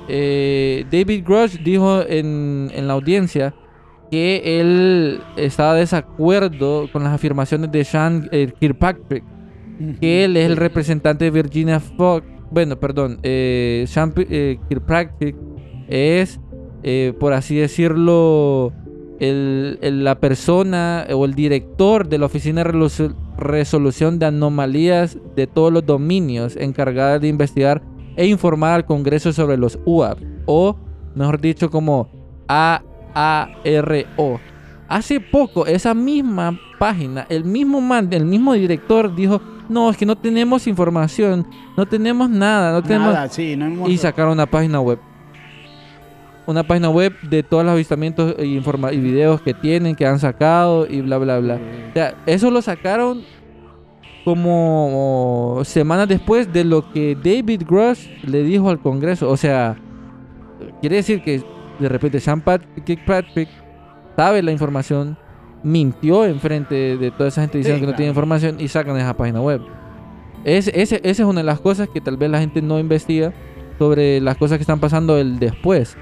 [0.08, 3.54] eh, David Grush dijo en, en la audiencia
[4.10, 9.24] que él estaba de desacuerdo con las afirmaciones de Sean eh, Kirkpatrick,
[10.00, 12.26] que él es el representante de Virginia Fox.
[12.50, 15.36] Bueno, perdón, eh, Sean Pi- eh, Kirkpatrick
[15.88, 16.40] es,
[16.84, 18.72] eh, por así decirlo,
[19.20, 25.18] el- el- la persona o el director de la Oficina de Resolu- Resolución de Anomalías
[25.36, 27.82] de todos los dominios encargada de investigar
[28.16, 30.76] e informar al Congreso sobre los UAP, o
[31.16, 32.10] mejor dicho, como
[33.14, 34.40] AARO.
[34.88, 40.06] Hace poco, esa misma página, el mismo man, el mismo director dijo, no, es que
[40.06, 43.14] no tenemos información, no tenemos nada, no tenemos...
[43.14, 45.00] Nada, sí, no hemos- Y sacaron una página web.
[46.46, 50.20] Una página web de todos los avistamientos y, informa y videos que tienen, que han
[50.20, 51.56] sacado y bla, bla, bla.
[51.90, 53.24] O sea, eso lo sacaron
[54.24, 59.30] como semanas después de lo que David Gross le dijo al Congreso.
[59.30, 59.76] O sea,
[60.80, 61.44] quiere decir que
[61.80, 63.50] de repente Sean Pat Kirkpatrick
[64.16, 65.18] sabe la información,
[65.64, 67.98] mintió enfrente de, toda esa gente diciendo Sí, que no claro.
[67.98, 69.62] tiene información y sacan esa página web.
[70.44, 73.34] Es, ese, esa es una de las cosas que tal vez la gente no investiga
[73.78, 75.98] sobre las cosas que están pasando el después.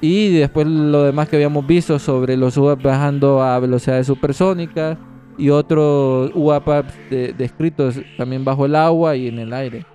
[0.00, 4.98] Y después lo demás que habíamos visto sobre los UAP bajando a velocidades supersónicas
[5.38, 6.66] y otros UAP
[7.10, 9.86] de- descritos también bajo el agua y en el aire.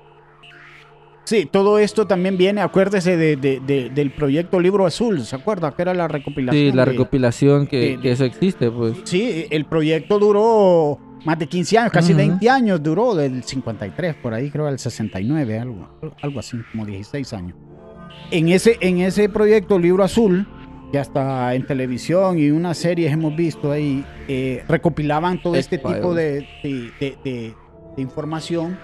[1.27, 5.75] Sí, todo esto también viene, acuérdese de- de- de- del proyecto Libro Azul, ¿se acuerda?
[5.75, 6.71] Que era la recopilación.
[6.71, 8.93] Sí, la recopilación que, que eso existe, pues.
[9.03, 12.19] Sí, el proyecto duró más de 15 años, casi Ujú.
[12.19, 15.89] 20 años duró, del 53 por ahí, creo, al 69, algo,
[16.21, 17.57] algo así, como 16 años.
[18.31, 20.47] En ese, en ese proyecto Libro Azul,
[20.93, 26.15] que hasta en televisión y unas series hemos visto ahí, eh, recopilaban todo este tipo
[26.15, 27.53] de, de- de- de-
[27.97, 28.77] de información.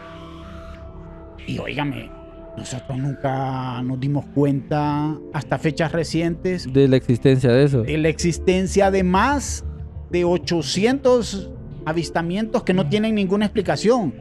[1.47, 2.09] Y óigame,
[2.57, 7.81] nosotros nunca nos dimos cuenta, hasta fechas recientes, De la existencia de eso.
[7.83, 9.65] de la existencia de más
[10.11, 11.51] de 800
[11.85, 14.13] avistamientos que no tienen ninguna explicación.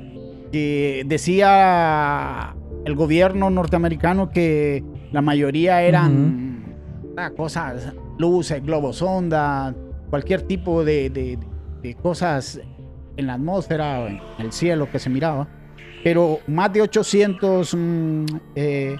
[0.51, 6.65] Que decía el gobierno norteamericano que la mayoría eran
[7.37, 9.75] cosas, luces, globos sonda,
[10.11, 11.39] cualquier tipo de, de-
[11.83, 12.61] de cosas
[13.17, 15.49] en la atmósfera o en el cielo que se miraba.
[16.05, 18.25] Pero más de 800 mm,
[18.57, 18.97] eh,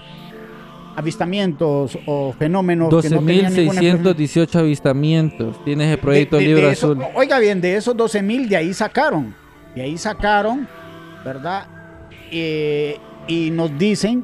[0.95, 4.03] avistamientos o fenómenos que no tenían ninguna explicación.
[4.03, 5.63] 12.618 avistamientos.
[5.65, 7.03] Tienes el proyecto De- de- Libro de eso- Azul.
[7.15, 9.33] Oiga bien, de esos 12 mil, de ahí sacaron.
[9.75, 10.67] De ahí sacaron,
[11.25, 11.67] ¿verdad?
[12.31, 14.23] Eh, y nos dicen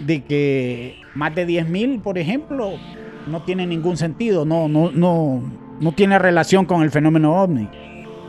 [0.00, 2.72] de que más de 10 mil, por ejemplo,
[3.28, 5.42] no tiene ningún sentido, no, no, no,
[5.80, 7.68] no tiene relación con el fenómeno ovni.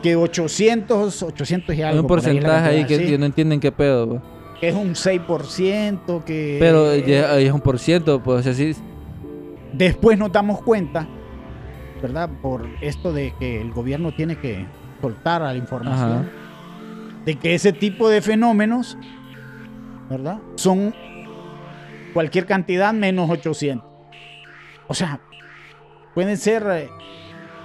[0.06, 2.06] Que 800, 800 y Hay algo.
[2.06, 4.08] un ahí es la porcentaje ahí que, no entienden qué pedo.
[4.08, 4.22] pues.
[4.60, 6.58] que es un 6%, que...
[6.60, 8.76] Pero ya es un por ciento, pues así.
[9.72, 11.08] Después nos damos cuenta,
[12.00, 12.30] ¿verdad?
[12.40, 14.64] Por esto de que el gobierno tiene que
[15.00, 16.24] soltar la información, Ajá.
[17.24, 18.96] de que ese tipo de fenómenos,
[20.08, 20.38] ¿verdad?
[20.54, 20.94] Son
[22.14, 23.84] cualquier cantidad menos 800.
[24.86, 25.18] O sea,
[26.14, 26.88] pueden ser eh,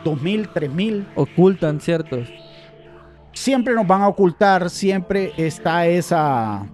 [0.04, 1.06] 2.000, 3.000.
[1.16, 2.28] Ocultan ciertos.
[3.34, 6.68] Siempre nos van a ocultar, siempre está esa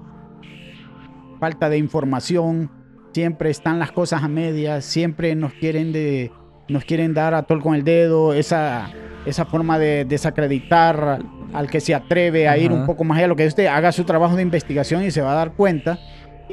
[1.40, 2.72] falta de información,
[3.14, 6.32] siempre están las cosas a medias, siempre nos quieren de
[6.68, 8.92] nos quieren dar a tol con el dedo, esa
[9.26, 11.20] esa forma de desacreditar
[11.54, 14.04] al que se atreve a ir un poco más allá, lo que usted haga su
[14.04, 16.00] trabajo de investigación y se va a dar cuenta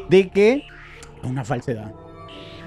[0.08, 0.64] de que
[1.22, 1.92] es una falsedad.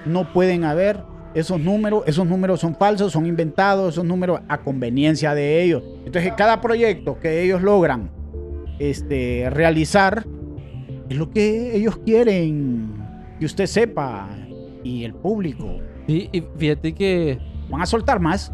[0.05, 5.33] No pueden haber esos números, esos números son falsos, son inventados, esos números a conveniencia
[5.33, 5.83] de ellos.
[6.05, 8.09] Entonces, cada proyecto que ellos logran
[8.79, 10.25] este, realizar
[11.09, 12.93] es lo que ellos quieren
[13.39, 14.29] que usted sepa
[14.83, 15.79] y el público.
[16.07, 18.51] Sí, y fíjate que Van a soltar más.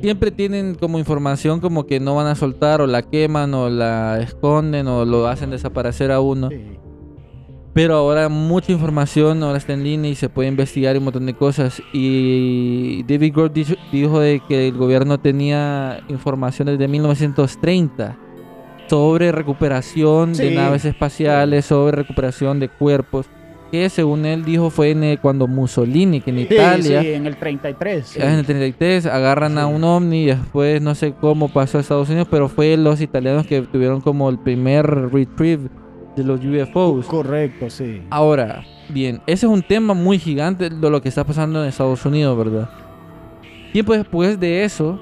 [0.00, 4.20] siempre tienen como información como que no van a soltar o la queman o la
[4.20, 6.50] esconden o lo hacen desaparecer a uno.
[6.50, 6.78] Sí.
[7.74, 11.32] Pero ahora mucha información ahora está en línea y se puede investigar un montón de
[11.34, 11.82] cosas.
[11.92, 18.16] Y David Gore dijo, dijo de que el gobierno tenía información desde 1930
[18.88, 20.54] sobre recuperación de Sí.
[20.54, 23.24] naves espaciales, sobre recuperación de cuerpos,
[23.70, 27.26] que según él dijo fue en, eh, cuando Mussolini, que en Sí, Italia, sí, en
[27.26, 28.06] el 33.
[28.06, 28.20] sí.
[28.20, 32.10] en el 33, agarran a un ovni y después no sé cómo pasó a Estados
[32.10, 35.70] Unidos, pero fue los italianos que tuvieron como el primer retrieve
[36.16, 37.06] de los UFOs.
[37.06, 38.02] Correcto, sí.
[38.10, 42.04] Ahora, bien, ese es un tema muy gigante de lo que está pasando en Estados
[42.04, 42.68] Unidos, ¿verdad?
[43.72, 45.00] Tiempo después de eso,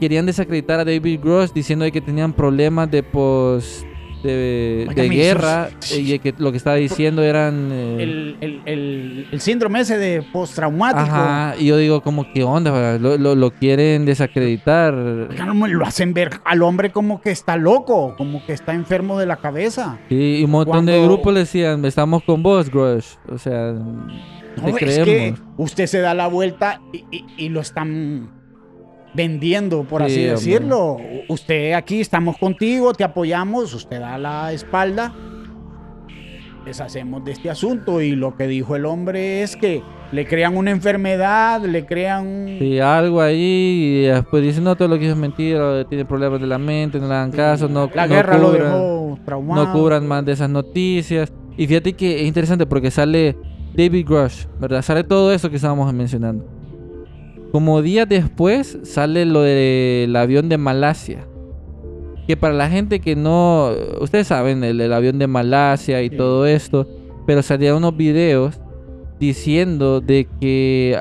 [0.00, 3.86] querían desacreditar a David Gross diciendo de que tenían problemas de pos
[4.28, 9.40] de, guerra es- y que lo que estaba diciendo eran eh, El, el- el- el
[9.40, 11.00] síndrome ese de postraumático.
[11.00, 14.94] ajá, y yo digo como qué onda, lo, lo, lo quieren desacreditar.
[14.94, 19.36] Lo hacen ver al hombre como que está loco, como que está enfermo de la
[19.36, 19.98] cabeza.
[20.08, 23.18] Sí, y un montón de grupos le decían, estamos con vos, Gross.
[23.28, 25.04] O sea, No, te es creemos.
[25.06, 28.30] que usted se da la vuelta y, y- y lo están
[29.14, 30.32] vendiendo, por así Sí, hombre.
[30.36, 30.96] decirlo.
[31.28, 35.14] Usted aquí estamos contigo, te apoyamos, usted da la espalda.
[36.64, 40.70] Deshacemos de este asunto y lo que dijo el hombre es que le crean una
[40.70, 42.56] enfermedad, le crean...
[42.58, 46.46] Sí, algo ahí y después dicen, no, todo lo que es mentira, tiene problemas de
[46.46, 49.66] la mente, no le hagan caso, no, la no guerra lo cubran, dejó traumado.
[49.66, 51.30] no cubran más de esas noticias.
[51.58, 53.36] Y fíjate que es interesante porque sale
[53.74, 54.80] David Grush, ¿verdad?
[54.80, 56.46] Sale todo eso que estábamos mencionando.
[57.54, 61.24] Como días después sale lo del avión de Malasia.
[62.26, 63.70] Que para la gente que no...
[64.00, 66.16] Ustedes saben, el, el avión de Malasia y Sí.
[66.16, 66.84] todo esto.
[67.28, 68.60] Pero salían unos videos
[69.20, 71.00] diciendo de que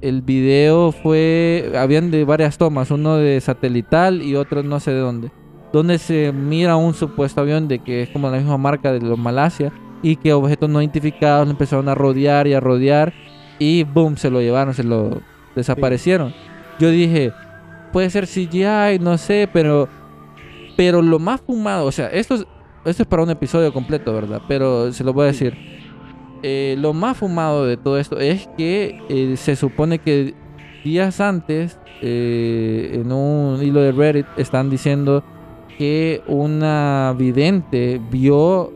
[0.00, 1.70] el video fue...
[1.76, 2.90] Habían de varias tomas.
[2.90, 5.30] Uno de satelital y otro no sé de dónde.
[5.72, 9.16] Donde se mira un supuesto avión de que es como la misma marca de los
[9.16, 9.72] Malasia.
[10.02, 13.14] Y que objetos no identificados lo empezaron a rodear y a rodear.
[13.58, 15.20] Y boom, se lo llevaron, se lo
[15.54, 16.34] desaparecieron.
[16.78, 17.32] Yo dije,
[17.92, 19.88] puede ser CGI, no sé, pero
[20.78, 22.46] pero lo más fumado, o sea, esto es,
[22.84, 24.40] esto es para un episodio completo, ¿verdad?
[24.46, 25.52] Pero se lo voy a decir.
[26.44, 30.34] Eh, lo más fumado de todo esto es que eh, se supone que
[30.84, 35.24] días antes, eh, en un hilo de Reddit, están diciendo
[35.76, 38.72] que una vidente vio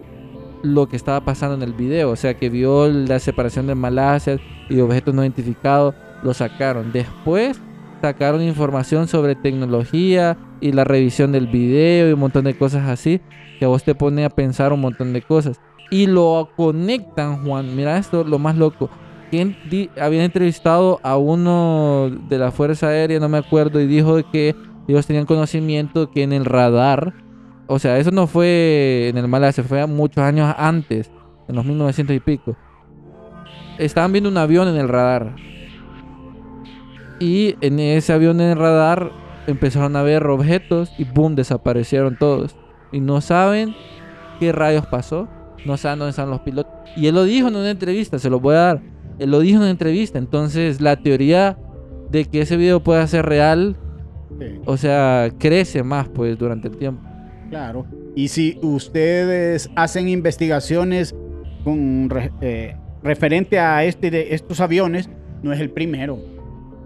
[0.64, 4.40] lo que estaba pasando en el video, o sea, que vio la separación de Malasia
[4.72, 6.92] y objetos no identificados, lo sacaron.
[6.92, 7.60] Después
[8.00, 13.20] sacaron información sobre tecnología y la revisión del video y un montón de cosas así,
[13.58, 15.60] que vos te pone a pensar un montón de cosas.
[15.90, 18.88] Y lo conectan, Juan, mira esto, lo más loco.
[19.30, 24.54] Que habían entrevistado a uno de la Fuerza Aérea, no me acuerdo, y dijo que
[24.88, 27.12] ellos tenían conocimiento que en el radar,
[27.66, 31.10] o sea, eso no fue en el Malasia, fue muchos años antes,
[31.46, 32.56] en los 1900 y pico.
[33.78, 35.34] Estaban viendo un avión en el radar.
[37.18, 39.12] Y en ese avión en el radar
[39.46, 42.56] empezaron a ver objetos y boom, desaparecieron todos.
[42.90, 43.74] Y no saben
[44.40, 45.28] qué rayos pasó.
[45.64, 46.72] No saben dónde están los pilotos.
[46.96, 48.82] Y él lo dijo en una entrevista, se lo voy a dar.
[49.18, 50.18] Él lo dijo en una entrevista.
[50.18, 51.56] Entonces la teoría
[52.10, 53.76] de que ese video pueda ser real,
[54.40, 57.02] Sí, o sea, crece más pues durante el tiempo.
[57.50, 57.86] claro.
[58.14, 61.14] Y si ustedes hacen investigaciones
[61.64, 65.08] con eh, referente a este de estos aviones,
[65.42, 66.18] no es el primero.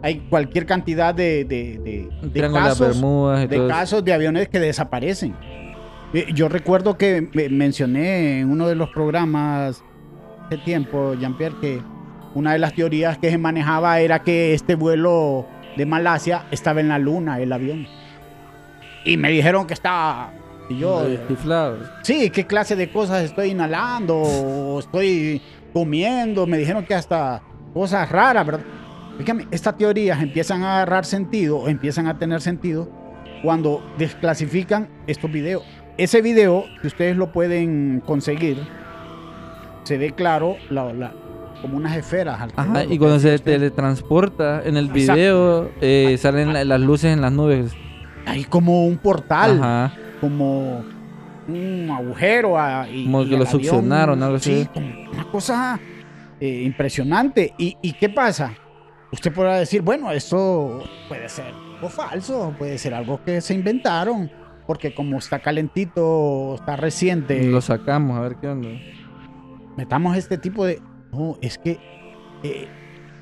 [0.02, 2.78] Hay cualquier cantidad de, de- de- de casos
[3.48, 5.34] de casos de aviones que desaparecen.
[6.14, 9.82] Eh, Yo recuerdo que me- mencioné en uno de los programas
[10.46, 11.80] hace tiempo, Jean-Pierre, que
[12.34, 16.88] una de las teorías que se manejaba era que este vuelo de Malasia estaba en
[16.88, 17.86] la luna, el avión.
[19.04, 20.32] Y me dijeron que estaba...
[20.68, 21.00] Y yo,
[22.02, 24.16] sí, ¿qué clase de cosas estoy inhalando?
[24.16, 25.40] O estoy
[25.80, 26.46] comiendo.
[26.46, 27.42] Me dijeron que hasta
[27.74, 28.64] cosas raras, ¿verdad?
[29.18, 32.88] Fíjame, estas teorías empiezan a agarrar sentido o empiezan a tener sentido
[33.42, 35.62] cuando desclasifican estos videos.
[35.98, 38.56] Ese video, que ustedes lo pueden conseguir,
[39.84, 41.12] se ve claro la, la-
[41.60, 42.40] como unas esferas.
[42.56, 43.52] Ajá, y cuando se usted.
[43.52, 47.72] teletransporta en el video, eh, salen la- las luces en las nubes.
[48.26, 49.92] hay como un portal, Ajá.
[50.22, 50.84] como
[51.48, 52.58] un agujero.
[52.58, 54.66] ah, y- Como y que lo succionaron, algo así.
[54.74, 54.80] Sí,
[55.12, 55.78] una cosa
[56.40, 57.54] eh, impresionante.
[57.58, 58.54] ¿Y, ¿Y qué pasa?
[59.12, 64.30] Usted podrá decir, bueno, esto puede ser algo falso, puede ser algo que se inventaron,
[64.66, 68.68] porque como está calentito, está reciente, Lo sacamos, a ver qué onda.
[69.76, 70.80] metamos este tipo de...
[71.12, 71.78] No, es que
[72.42, 72.66] eh,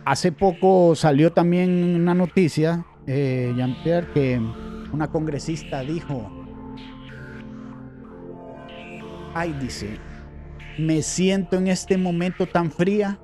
[0.04, 4.40] hace poco salió también una noticia, eh, Jean-Pierre, que
[4.92, 6.30] una congresista dijo,
[9.34, 9.98] ay, dice,
[10.78, 13.18] me siento en este momento tan fría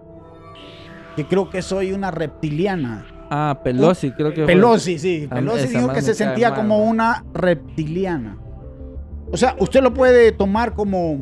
[1.17, 3.07] que creo que soy una reptiliana.
[3.31, 4.47] Ah, Pelosi, creo que fue.
[4.55, 5.29] Pelosi, sí.
[5.31, 8.37] A- Pelosi esa dijo que se sentía mal, como una reptiliana.
[9.33, 11.19] O sea, usted lo puede tomar como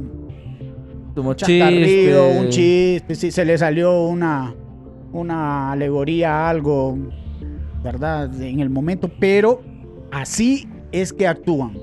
[1.14, 2.18] Como chiste.
[2.38, 4.54] un chiste, si se le salió una,
[5.12, 6.96] una alegoría a algo,
[7.82, 8.40] ¿verdad?
[8.40, 9.62] En el momento, pero
[10.10, 11.76] así es que actúan.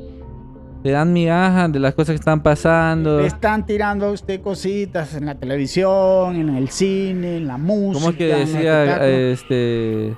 [0.85, 3.21] Te dan migajas de las cosas que están pasando.
[3.21, 7.93] Le están tirando a usted cositas en la televisión, en el cine, en la música.
[7.93, 10.15] ¿Cómo es que decía este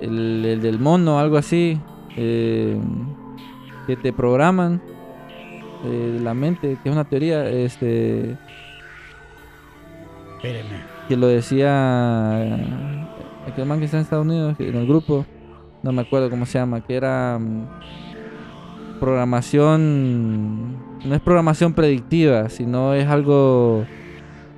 [0.00, 1.80] el, el del mono, algo así?
[2.16, 2.78] eh,
[3.86, 4.80] que te programan
[5.84, 8.36] eh, la mente, que es una teoría, este
[10.36, 10.82] Espéreme.
[11.08, 13.06] que lo decía eh,
[13.48, 15.24] aquel man que está en Estados Unidos, en el grupo,
[15.82, 17.66] no me acuerdo cómo se llama, que era mm,
[19.02, 23.84] programación, no es programación predictiva, sino es algo,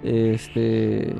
[0.02, 1.14] este,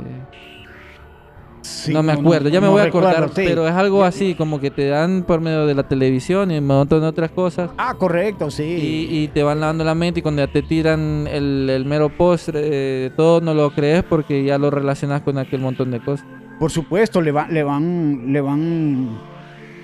[1.63, 3.43] Sí, no me acuerdo, ya me voy a acordar, sí.
[3.47, 6.67] pero es algo así, como que te dan por medio de la televisión y un
[6.67, 7.71] montón de otras cosas.
[7.79, 8.63] Ah, correcto, sí.
[9.11, 12.11] Y, y te van lavando la mente y cuando ya te tiran el, el mero
[12.11, 12.61] postre,
[13.07, 16.27] eh, todo no lo crees porque ya lo relacionas con aquel montón de cosas.
[16.59, 19.19] Por supuesto, le, va- le van, le van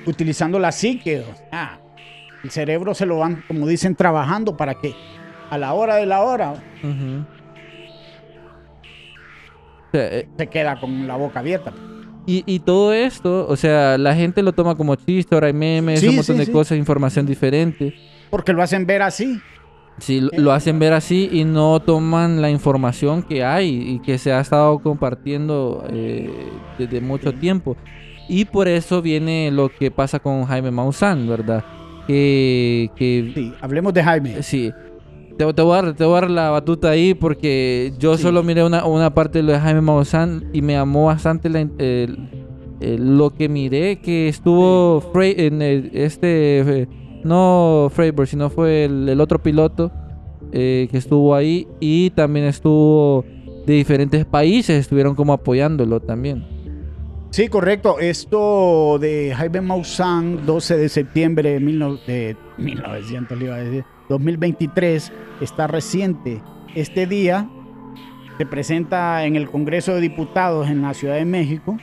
[0.06, 1.24] utilizando la psique.
[1.50, 1.80] sea,
[2.42, 4.94] el cerebro se lo van, como dicen, trabajando para que
[5.50, 6.54] a la hora de la hora
[9.92, 11.72] sea, eh, se queda con la boca abierta.
[12.26, 16.00] y, y todo esto, o sea, la gente lo toma como chiste, ahora hay memes,
[16.00, 16.52] Sí, un montón sí, de sí.
[16.52, 17.92] cosas, información diferente.
[18.30, 19.42] Porque lo hacen ver así.
[19.98, 24.16] Sí, lo- lo hacen ver así y no toman la información que hay y que
[24.18, 26.48] se ha estado compartiendo eh,
[26.78, 27.76] desde mucho tiempo.
[28.28, 31.64] Y por eso viene lo que pasa con Jaime Maussan, ¿verdad?
[32.10, 34.42] Que, que Sí, hablemos de Jaime.
[34.42, 34.72] Sí.
[35.38, 38.22] Te, te voy a dar, te voy a dar la batuta ahí porque yo Sí.
[38.24, 41.60] solo miré una, una parte de lo de Jaime Maussan y me llamó bastante la
[42.98, 46.88] lo que miré que estuvo Frey- en el- este eh,
[47.22, 49.92] no Freiburg sino fue el, el otro piloto
[50.52, 53.24] eh, que estuvo ahí y también estuvo
[53.66, 56.44] de diferentes países estuvieron como apoyándolo también
[57.30, 57.98] Sí, correcto.
[58.00, 63.84] Esto de Jaime Maussan, 12 de septiembre de, 19 de 1900, le iba a decir,
[64.08, 66.42] 2023, está reciente.
[66.74, 67.48] Este día
[68.36, 71.76] se presenta en el Congreso de Diputados en la Ciudad de México.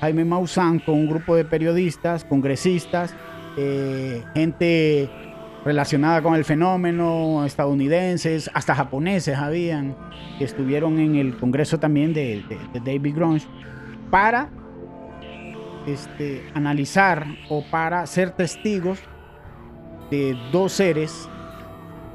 [0.00, 3.14] Jaime Maussan con un grupo de periodistas, congresistas,
[3.56, 5.10] eh, gente
[5.64, 9.96] relacionada con el fenómeno, estadounidenses, hasta japoneses habían,
[10.38, 13.46] que estuvieron en el Congreso también de, de- David Grunge,
[14.10, 14.48] para
[15.86, 18.98] este, analizar o para ser testigos
[20.10, 21.28] de dos seres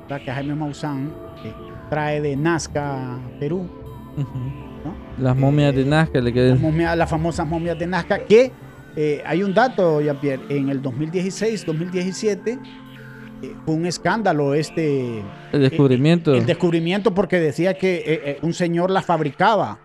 [0.08, 0.24] ¿verdad?
[0.26, 1.12] que Jaime Maussan
[1.44, 1.54] eh,
[1.90, 3.68] trae de Nazca, Perú,
[4.16, 4.94] ¿no?
[5.24, 8.52] las momias de Eh, Nazca le las, quedé momias- las famosas momias de Nazca, que
[8.96, 12.52] eh, hay un dato, Jean-Pierre, en el 2016, 2017,
[13.44, 16.34] eh, fue un escándalo este, el descubrimiento.
[16.34, 19.80] el descubrimiento porque decía que eh, eh, un señor las fabricaba,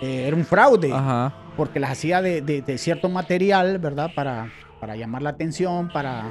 [0.00, 0.92] Eh, era un fraude.
[0.92, 4.10] Ajá porque las hacía de, de- de cierto material, ¿verdad?
[4.14, 6.24] Para, para llamar la atención, para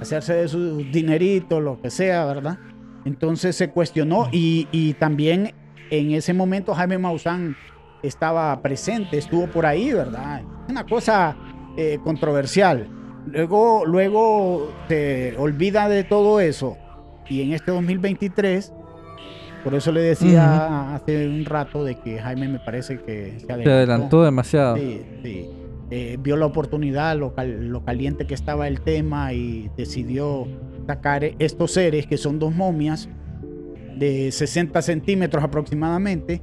[0.00, 2.58] hacerse de su dinerito, lo que sea, ¿verdad?
[3.04, 5.54] Entonces se cuestionó y, y también
[5.90, 7.56] en ese momento Jaime Maussan
[8.02, 10.42] estaba presente, estuvo por ahí, ¿verdad?
[10.68, 11.36] Una cosa
[11.76, 12.88] eh, controversial.
[13.26, 16.76] Luego, luego se olvida de todo eso
[17.28, 18.72] y en este 2023,
[19.64, 23.62] por eso le decía hace un rato de que Jaime me parece que se adelantó.
[23.64, 25.46] se adelantó demasiado Sí, sí.
[25.90, 30.46] Eh, vio la oportunidad, lo, cal- lo caliente que estaba el tema y decidió
[30.86, 33.08] sacar estos seres que son dos momias
[33.98, 36.40] de 60 centímetros aproximadamente.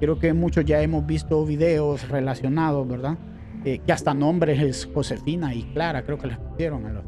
[0.00, 3.18] Creo que muchos ya hemos visto videos relacionados, ¿verdad?
[3.64, 7.04] Eh, que hasta nombres es Josefina y Clara, creo que les pusieron a los,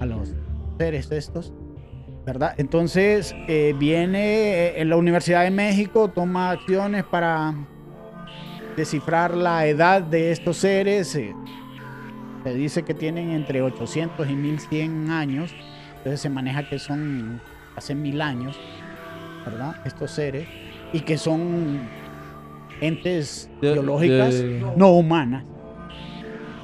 [0.00, 0.34] a los
[0.78, 1.52] seres estos.
[2.26, 2.54] ¿Verdad?
[2.58, 7.54] Entonces eh, viene eh, en la Universidad de México, toma acciones para
[8.76, 11.14] descifrar la edad de estos seres.
[11.16, 11.34] eh,
[12.44, 15.54] Se dice que tienen entre 800 y 1100 años.
[15.98, 17.40] Entonces se maneja que son
[17.76, 18.58] hace mil años,
[19.44, 19.76] ¿verdad?
[19.84, 20.46] Estos seres.
[20.92, 21.80] Y que son
[22.80, 25.44] entes De- biológicas de- no humanas.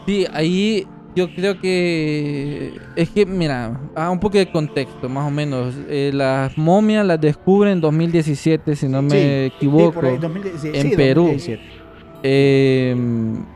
[0.06, 0.86] Sí, ahí
[1.16, 5.74] yo creo que es que, mira, ah, un poco de contexto, más o menos.
[5.88, 9.92] Eh, las momias las descubren en 2017, si no me equivoco.
[9.92, 11.22] Sí, por ahí, 2017, en sí, Perú.
[11.22, 11.62] 2017.
[12.22, 12.96] Eh,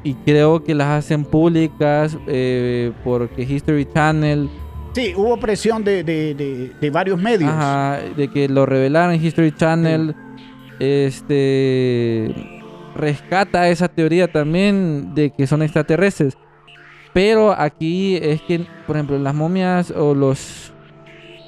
[0.04, 4.48] y creo que las hacen públicas eh, porque History Channel,
[4.92, 7.48] Sí, hubo presión de, de- de- de varios medios.
[7.50, 10.14] ajá, de que lo revelaran History Channel,
[10.78, 12.34] este
[12.96, 16.36] rescata esa teoría también de que son extraterrestres.
[17.12, 20.72] Pero aquí es que, por ejemplo, las momias o los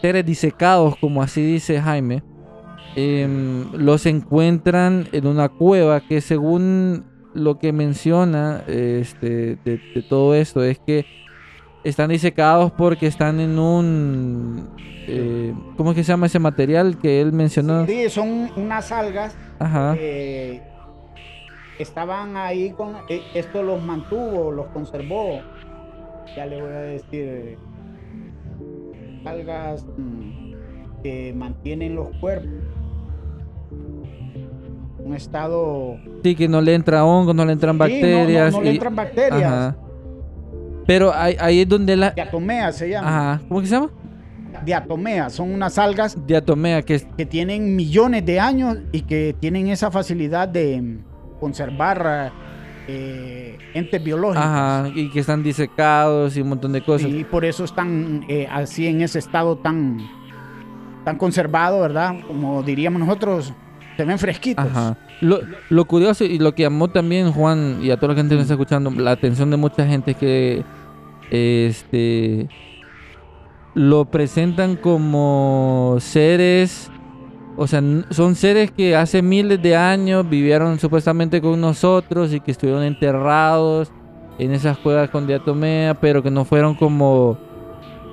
[0.00, 2.22] seres disecados, como así dice Jaime,
[2.96, 7.04] em, los encuentran en una cueva que según
[7.34, 11.06] lo que menciona este, de, de todo esto es que
[11.84, 14.68] están disecados porque están en un...
[15.06, 17.86] eh, ¿Cómo es que se llama ese material que él mencionó?
[17.86, 19.94] Sí, son unas algas Ajá.
[19.98, 20.62] eh,
[21.82, 22.94] estaban ahí con
[23.34, 25.40] esto los mantuvo, los conservó.
[26.36, 27.58] Ya le voy a decir
[29.24, 30.52] algas mm,
[31.02, 32.48] que mantienen los cuerpos.
[35.04, 38.52] Un estado Sí, que no le entra hongo, no le entran Sí, no- no- bacterias.
[38.52, 39.42] no, le entran bacterias.
[39.52, 39.76] Ajá.
[40.86, 42.10] Pero ahí, ahí es donde la...
[42.10, 43.08] Diatomea se llama.
[43.34, 43.42] Ajá.
[43.48, 43.90] ¿Cómo que se llama?
[44.64, 47.06] Diatomea, son unas algas Diatomea, que es...
[47.16, 50.98] que tienen millones de años y que tienen esa facilidad de
[51.42, 52.30] conservar
[52.86, 54.44] eh, entes biológicos.
[54.46, 57.10] Ajá, y que están disecados y un montón de cosas.
[57.10, 59.98] Y por eso están eh, así en ese estado tan,
[61.04, 62.14] tan conservado, ¿verdad?
[62.28, 63.52] Como diríamos nosotros,
[63.96, 64.64] se ven fresquitos.
[64.64, 64.96] Ajá.
[65.20, 68.36] Lo, lo curioso y lo que llamó también Juan y a toda la gente que
[68.36, 70.64] nos está escuchando la atención de mucha gente es que
[71.30, 72.48] este
[73.74, 76.91] lo presentan como seres,
[77.56, 82.50] o sea, son seres que hace miles de años vivieron supuestamente con nosotros y que
[82.50, 83.90] estuvieron enterrados
[84.38, 87.36] en esas cuevas con diatomea, pero que no fueron como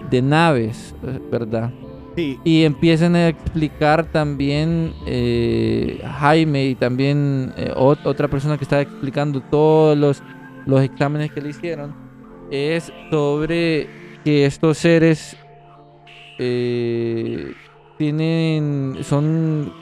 [0.10, 1.72] de naves, eh, ¿verdad?
[2.16, 8.64] Sí, Y empiezan a explicar también eh, Jaime y también eh, ot- otra persona que
[8.66, 10.22] estaba explicando todos los,
[10.66, 11.96] los exámenes que le hicieron,
[12.52, 13.88] es sobre
[14.26, 15.38] que estos seres
[16.38, 17.54] eh,
[18.00, 19.74] tienen, son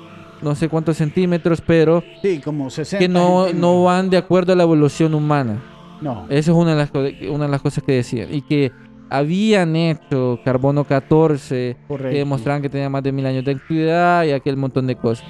[0.42, 2.98] no sé cuántos centímetros, pero sí, como 60.
[2.98, 5.62] que no, no van de acuerdo a la evolución humana.
[6.02, 6.26] No.
[6.30, 6.92] Eso es una de las,
[7.30, 8.34] una de las cosas que decían.
[8.34, 8.72] Y que
[9.10, 12.12] habían hecho carbono 14 correcto.
[12.12, 15.26] que demostraban que tenía más de mil años de actividad y aquel montón de cosas.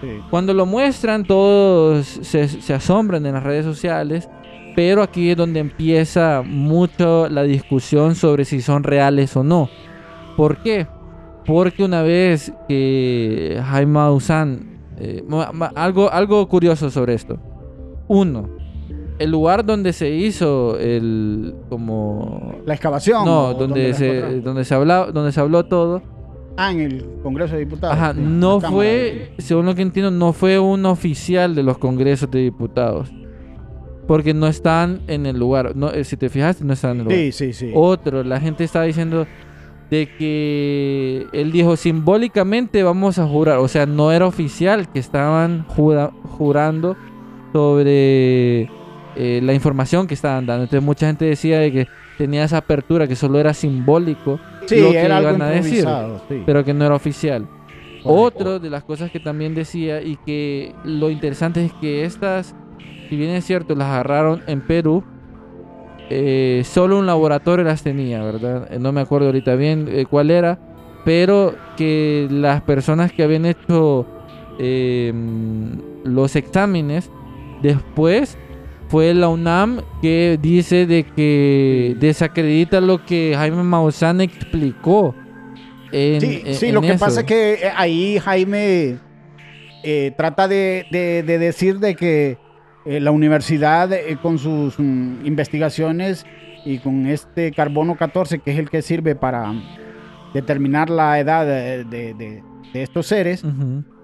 [0.00, 0.08] Sí.
[0.30, 4.28] Cuando lo muestran, todos se, se asombran en las redes sociales,
[4.76, 9.68] pero aquí es donde empieza mucho la discusión sobre si son reales o no.
[10.36, 10.86] ¿Por qué?
[11.48, 15.24] Porque una vez que Jaime Maussan, eh,
[15.74, 17.38] algo, algo curioso sobre esto.
[18.06, 18.50] Uno,
[19.18, 23.24] el lugar donde se hizo el como La excavación.
[23.24, 26.02] no, ¿o donde se donde se habló donde se habló todo.
[26.58, 27.96] Ah, en el Congreso de Diputados.
[27.96, 32.30] Ajá, sí, no fue, según lo que entiendo, no fue un oficial de los congresos
[32.30, 33.10] de diputados.
[34.06, 35.74] Porque no están en el lugar.
[35.76, 37.18] No, eh, si te fijaste, no están en el lugar.
[37.18, 37.72] Sí, sí, sí.
[37.74, 39.26] Otro, la gente estaba diciendo
[39.90, 43.58] de que él dijo simbólicamente vamos a jurar.
[43.58, 46.96] O sea, no era oficial que estaban jura- jurando
[47.52, 48.62] sobre
[49.16, 50.64] eh, la información que estaban dando.
[50.64, 51.86] Entonces mucha gente decía de que
[52.16, 55.86] tenía esa apertura, que solo era simbólico, sí, lo que era algo iban a decir,
[56.28, 56.42] sí.
[56.44, 57.46] pero que no era oficial.
[58.02, 58.08] Correcto.
[58.12, 62.54] Otro de las cosas que también decía y que lo interesante es que estas,
[63.08, 65.02] si bien es cierto, las agarraron en Perú,
[66.10, 68.68] eh, solo un laboratorio las tenía, ¿verdad?
[68.70, 70.58] Eh, No me acuerdo ahorita bien eh, cuál era,
[71.04, 74.06] pero que las personas que habían hecho
[74.58, 75.12] eh,
[76.04, 77.10] los exámenes,
[77.62, 78.36] después
[78.88, 85.14] fue la UNAM que dice de que desacredita lo que Jaime Maussan explicó.
[85.92, 88.98] en- Sí, en- sí, en lo que pasa es que ahí Jaime
[90.16, 92.36] trata de, de- de decir de que
[92.88, 96.24] eh, la universidad eh, con sus mm, investigaciones
[96.64, 99.52] y con este carbono 14, que es el que sirve para
[100.34, 103.42] determinar la edad de, de- de- de estos seres,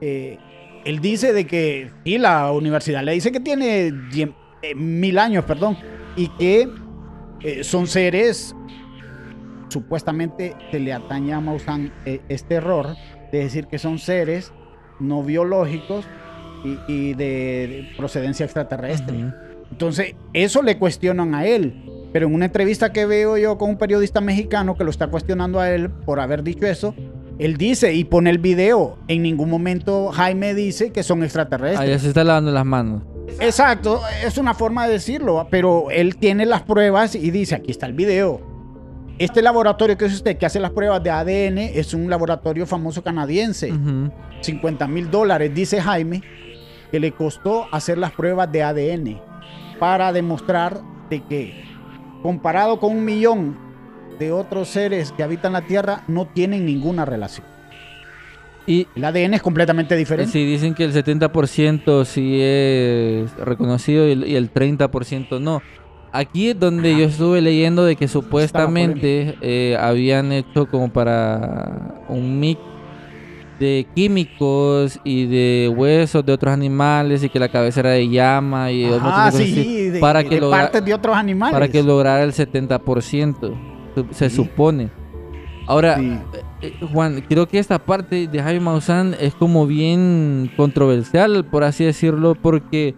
[0.00, 0.38] eh,
[0.84, 3.92] él dice de que, y la universidad le dice que tiene
[4.76, 5.76] mil años, perdón,
[6.16, 6.68] y que
[7.62, 8.54] son seres,
[9.68, 11.92] supuestamente se le atañe a Maussan
[12.28, 12.96] este error
[13.32, 14.52] de decir que son seres
[15.00, 16.06] no biológicos
[16.64, 19.32] y, y de, de procedencia extraterrestre.
[19.70, 21.82] Entonces, eso le cuestionan a él.
[22.12, 25.58] Pero en una entrevista que veo yo con un periodista mexicano que lo está cuestionando
[25.58, 26.94] a él por haber dicho eso,
[27.40, 28.98] él dice y pone el video.
[29.08, 31.80] En ningún momento Jaime dice que son extraterrestres.
[31.80, 33.02] Ah, ya se está lavando las manos.
[33.40, 37.86] Exacto, es una forma de decirlo, pero él tiene las pruebas y dice, aquí está
[37.86, 38.40] el video.
[39.18, 43.02] Este laboratorio que es usted que hace las pruebas de ADN es un laboratorio famoso
[43.02, 43.72] canadiense.
[43.72, 44.12] Ujú.
[44.40, 46.22] 50 mil dólares, dice Jaime,
[46.94, 49.20] que le costó hacer las pruebas de ADN
[49.80, 50.80] para demostrar
[51.10, 51.64] de que
[52.22, 53.58] comparado con un millón
[54.20, 57.44] de otros seres que habitan la Tierra no tienen ninguna relación.
[58.64, 60.30] Y El ADN es completamente diferente.
[60.30, 65.62] sí, dicen que el 70% sí es reconocido y el, y el 30% no.
[66.12, 72.38] Aquí es donde yo estuve leyendo de que supuestamente eh, habían hecho como para un
[72.38, 72.60] mix
[73.58, 78.70] de químicos y de huesos de otros animales y que la cabeza era de llama
[78.72, 81.52] y Ah, de cosas sí, así, de, para de que logra- partes de otros animales.
[81.52, 83.54] para que lograra el 70%,
[83.94, 84.36] su- se Sí.
[84.36, 84.90] supone.
[85.66, 86.18] Ahora, Sí.
[86.62, 91.84] eh, Juan, creo que esta parte de Jaime Maussan es como bien controversial, por así
[91.84, 92.94] decirlo, porque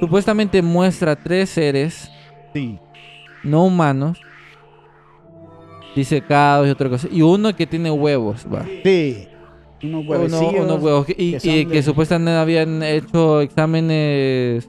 [0.00, 2.10] supuestamente muestra tres seres
[2.54, 2.78] Sí.
[3.42, 4.18] no humanos,
[5.94, 8.64] disecados y otra cosa, y uno que tiene huevos, va.
[8.84, 9.28] Sí.
[9.82, 10.64] Unos Uno- huevecillos.
[10.64, 14.68] unos huevos, y que supuestamente habían hecho exámenes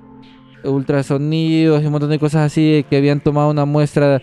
[0.64, 4.22] ultrasonidos y un montón de cosas así, que habían tomado una muestra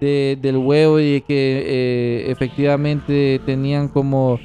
[0.00, 4.38] de- del huevo y que eh, efectivamente tenían como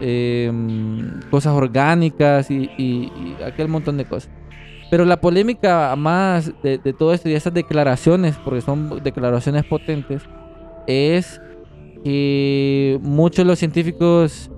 [0.00, 0.50] eh,
[1.30, 4.30] cosas orgánicas y, y- y aquel montón de cosas.
[4.90, 10.22] Pero la polémica más de, de todo esto y esas declaraciones, porque son declaraciones potentes,
[10.86, 11.40] es
[12.02, 14.50] que muchos de los científicos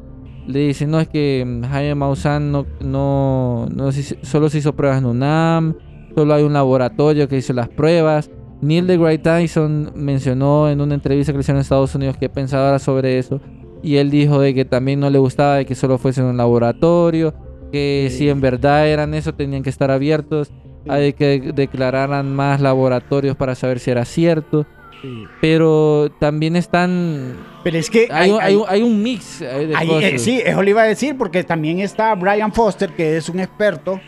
[0.46, 3.90] le dicen, no, es que mm, Jaime Maussan no, no, no
[4.22, 5.74] solo se hizo pruebas en UNAM,
[6.14, 8.30] solo hay un laboratorio que hizo las pruebas.
[8.62, 12.78] Neil deGrasse Tyson mencionó en una entrevista que le hicieron en Estados Unidos que pensaba
[12.78, 13.40] sobre eso.
[13.82, 17.34] Y él dijo de que también no le gustaba de que solo fuese un laboratorio,
[17.70, 20.50] que si en verdad eran eso tenían que estar abiertos
[20.88, 24.66] a de que declararan más laboratorios para saber si era cierto.
[25.02, 25.24] Sí.
[25.40, 27.36] Pero también están...
[27.64, 30.02] Pero es que Hay, hay, un- hay un- hay un mix eh, de cosas.
[30.04, 33.40] eh, sí, eso le iba a decir, porque también está Brian Foster, que es un
[33.40, 34.00] experto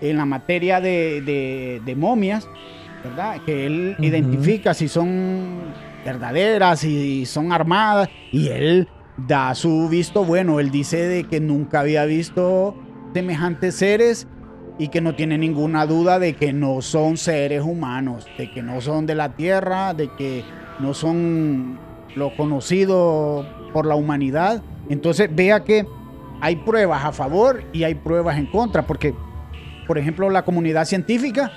[0.00, 2.48] en la materia de, de- de momias,
[3.02, 3.40] ¿verdad?
[3.44, 5.62] Que él identifica si son
[6.04, 10.60] verdaderas, si son armadas, y él da su visto bueno.
[10.60, 12.76] Él dice de que nunca había visto
[13.14, 14.28] semejantes seres
[14.78, 18.80] y que no tiene ninguna duda de que no son seres humanos, de que no
[18.80, 20.44] son de la Tierra, de que
[20.80, 21.78] no son
[22.14, 24.62] lo conocido por la humanidad.
[24.88, 25.86] Entonces vea que
[26.40, 29.14] hay pruebas a favor y hay pruebas en contra, porque,
[29.86, 31.50] por ejemplo, la comunidad científica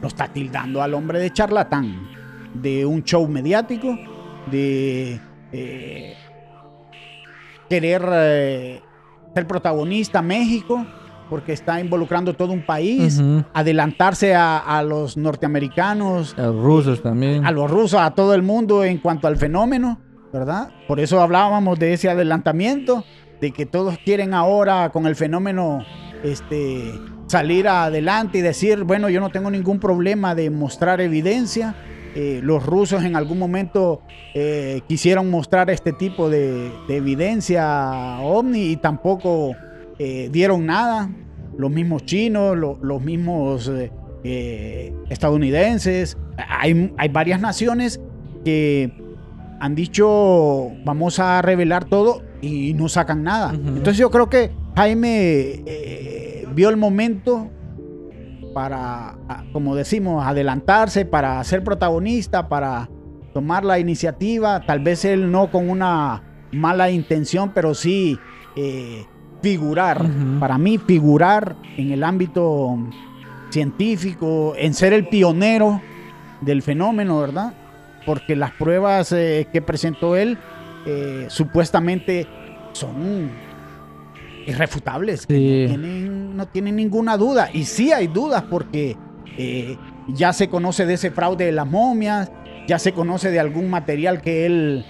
[0.00, 2.08] lo está tildando al hombre de charlatán,
[2.54, 3.96] de un show mediático,
[4.50, 5.20] de
[5.52, 6.14] eh,
[7.68, 8.82] querer eh,
[9.34, 10.84] ser protagonista México,
[11.30, 13.22] porque está involucrando todo un país,
[13.52, 17.44] adelantarse a, a los norteamericanos, Los rusos también.
[17.46, 20.00] a los rusos, a todo el mundo en cuanto al fenómeno,
[20.32, 20.70] ¿verdad?
[20.88, 23.04] Por eso hablábamos de ese adelantamiento,
[23.40, 25.84] de que todos quieren ahora con el fenómeno
[26.22, 26.92] este,
[27.26, 31.74] salir adelante y decir, bueno, yo no tengo ningún problema de mostrar evidencia.
[32.16, 34.00] Eh, los rusos en algún momento
[34.34, 39.56] eh, quisieron mostrar este tipo de, de evidencia ovni y tampoco
[39.98, 41.10] eh, dieron nada.
[41.56, 43.90] Los mismos chinos, lo- los mismos eh,
[44.24, 46.16] eh, estadounidenses.
[46.36, 48.00] Hay, hay varias naciones
[48.44, 48.92] que
[49.60, 53.52] han dicho vamos a revelar todo y no sacan nada.
[53.54, 57.48] Entonces yo creo que Jaime eh, vio el momento
[58.52, 59.16] para,
[59.52, 62.88] como decimos, adelantarse, para ser protagonista, para
[63.32, 64.60] tomar la iniciativa.
[64.66, 66.22] Tal vez él no con una
[66.52, 68.18] mala intención, pero sí
[68.56, 69.04] eh,
[69.44, 70.02] figurar.
[70.40, 72.78] Para mí, figurar en el ámbito
[73.50, 75.82] científico, en ser el pionero
[76.40, 77.52] del fenómeno, ¿verdad?
[78.06, 80.38] Porque las pruebas eh, que presentó él
[80.86, 82.26] eh, supuestamente
[82.72, 83.30] son
[84.46, 87.50] irrefutables, que no, tienen, no tienen ninguna duda.
[87.52, 88.96] Y sí hay dudas porque
[89.36, 89.76] eh,
[90.08, 92.32] ya se conoce de ese fraude de las momias,
[92.66, 94.86] ya se conoce de algún material que él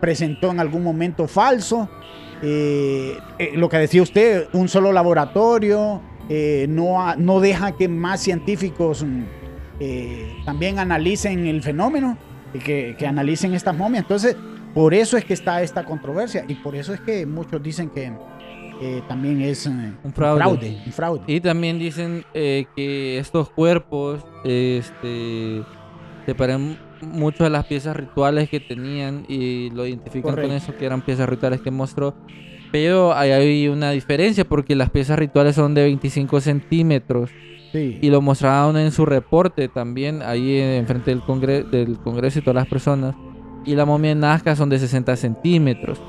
[0.00, 1.88] presentó en algún momento falso.
[2.42, 7.88] Eh, eh, lo que decía usted, un solo laboratorio, eh, no, ha- no deja que
[7.88, 9.24] más científicos mm,
[10.44, 12.16] también analicen el fenómeno,
[12.52, 14.02] y que, que analicen estas momias.
[14.04, 14.36] Entonces,
[14.74, 18.12] por eso es que está esta controversia y por eso es que muchos dicen que
[19.08, 20.78] también es un fraude.
[20.86, 21.22] un fraude.
[21.26, 25.62] Y también dicen que estos cuerpos este,
[26.26, 31.02] separan mucho de las piezas rituales que tenían y lo identifican con eso, que eran
[31.02, 32.14] piezas rituales que mostró.
[32.72, 37.30] Pero ahí hay una diferencia porque las piezas rituales son de 25 centímetros
[37.72, 37.98] Sí.
[38.02, 42.42] y lo mostraron en su reporte también ahí en frente del, congre- del Congreso y
[42.42, 43.14] todas las personas.
[43.64, 46.00] Y la momia de Nazca son de 60 centímetros.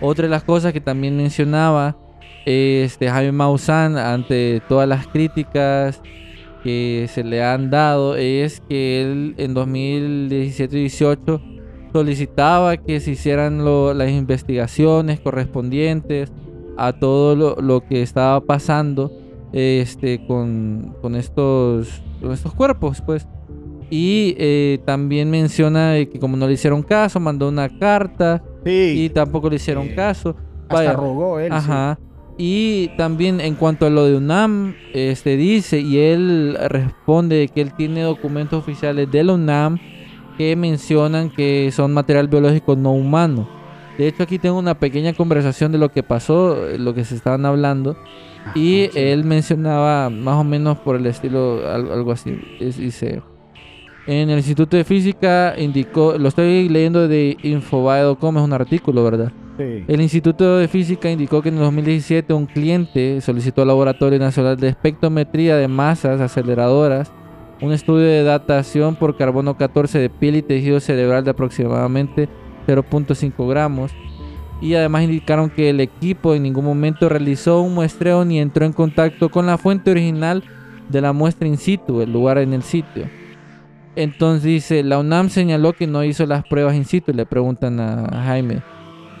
[0.00, 1.96] Otra de las cosas que también mencionaba
[2.44, 6.02] este Jaime Maussan ante todas las críticas
[6.66, 11.40] que se le han dado es que él en 2017 y 18
[11.92, 16.32] solicitaba que se hicieran lo- las investigaciones correspondientes
[16.76, 19.12] a todo lo, lo que estaba pasando
[19.52, 23.26] este con, con estos con estos cuerpos pues
[23.88, 28.68] y eh, también menciona que como no le hicieron caso mandó una carta y
[29.06, 29.10] Sí.
[29.14, 30.30] tampoco le hicieron Eh, caso
[30.64, 31.52] Hasta Vaya, rogó él.
[31.52, 31.56] sí.
[32.38, 37.62] Y también en cuanto a lo de UNAM, este dice y él responde de que
[37.62, 39.78] él tiene documentos oficiales de la UNAM
[40.36, 43.48] que mencionan que son material biológico no humano.
[43.96, 47.14] De hecho aquí tengo una pequeña conversación de lo que pasó, eh, lo que se
[47.14, 47.96] estaban hablando
[48.44, 48.98] Ajá, y sí.
[48.98, 52.38] él mencionaba más o menos por el estilo al- algo así.
[52.60, 53.22] Es- dice
[54.06, 59.32] en el Instituto de Física indicó, lo estoy leyendo de Infobae.com, es un artículo, ¿verdad?
[59.58, 64.56] El Instituto de Física indicó que en el 2017 un cliente solicitó al Laboratorio Nacional
[64.56, 67.10] de Espectrometría de Masas Aceleradoras
[67.60, 72.28] un estudio de datación por carbono 14 de piel y tejido cerebral de aproximadamente
[72.66, 73.92] 0.5 gramos.
[74.60, 78.72] Y además indicaron que el equipo en ningún momento realizó un muestreo ni entró en
[78.72, 80.42] contacto con la fuente original
[80.88, 83.08] de la muestra in situ, el lugar en el sitio.
[83.96, 88.22] Entonces dice, la UNAM señaló que no hizo las pruebas in situ le preguntan a
[88.24, 88.75] Jaime.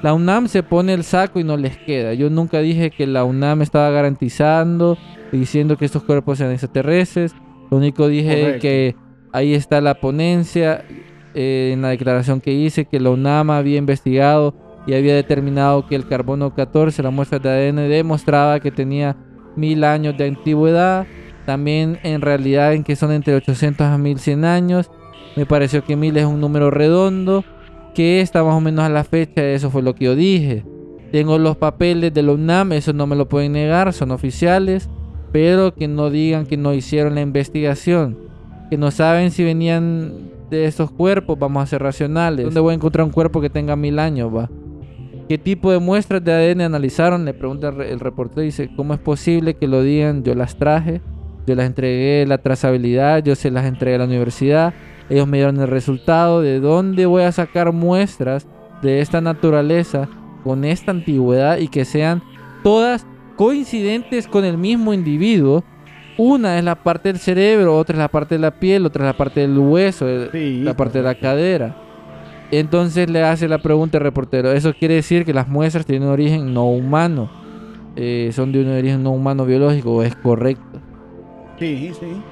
[0.06, 2.14] La UNAM se pone el saco y no les queda.
[2.14, 4.96] Yo nunca dije que la UNAM estaba garantizando,
[5.32, 7.34] diciendo que estos cuerpos sean extraterrestres.
[7.72, 8.62] Lo único dije Correcto.
[8.62, 8.94] que
[9.32, 10.84] ahí está la ponencia
[11.34, 14.54] eh, en la declaración que hice que la UNAM había investigado
[14.86, 19.16] y había determinado que el carbono 14, la muestra de ADN demostraba que tenía
[19.56, 21.04] mil años de antigüedad.
[21.46, 24.88] También en realidad en que son entre 800 a 1100 años.
[25.34, 27.44] Me pareció que mil es un número redondo
[27.96, 30.62] que está más o menos a la fecha, eso fue lo que yo dije.
[31.12, 34.90] Tengo los papeles de la UNAM, eso no me lo pueden negar, son oficiales,
[35.32, 38.18] pero que no digan que no hicieron la investigación,
[38.68, 40.12] que no saben si venían
[40.50, 42.44] de estos cuerpos, vamos a ser racionales.
[42.44, 44.50] ¿Dónde voy a encontrar un cuerpo que tenga mil años, va?
[45.28, 47.24] ¿Qué tipo de muestras de ADN analizaron?
[47.24, 50.22] Le pregunta el, re- el reportero, dice, ¿cómo es posible que lo digan?
[50.22, 51.00] Yo las traje,
[51.46, 54.74] yo las entregué la trazabilidad, yo se las entregué a la universidad,
[55.08, 58.46] ellos me dieron el resultado de dónde voy a sacar muestras
[58.82, 60.08] de esta naturaleza
[60.42, 62.22] con esta antigüedad y que sean
[62.62, 65.64] todas coincidentes con el mismo individuo.
[66.18, 69.06] Una es la parte del cerebro, otra es la parte de la piel, otra es
[69.12, 71.76] la parte del hueso, Sí, la parte de la cadera.
[72.50, 76.14] Entonces le hace la pregunta al reportero, ¿eso quiere decir que las muestras tienen un
[76.14, 77.30] origen no humano?
[77.96, 80.80] Eh, son de un origen no humano biológico, ¿o es correcto?
[81.58, 82.22] Sí, sí.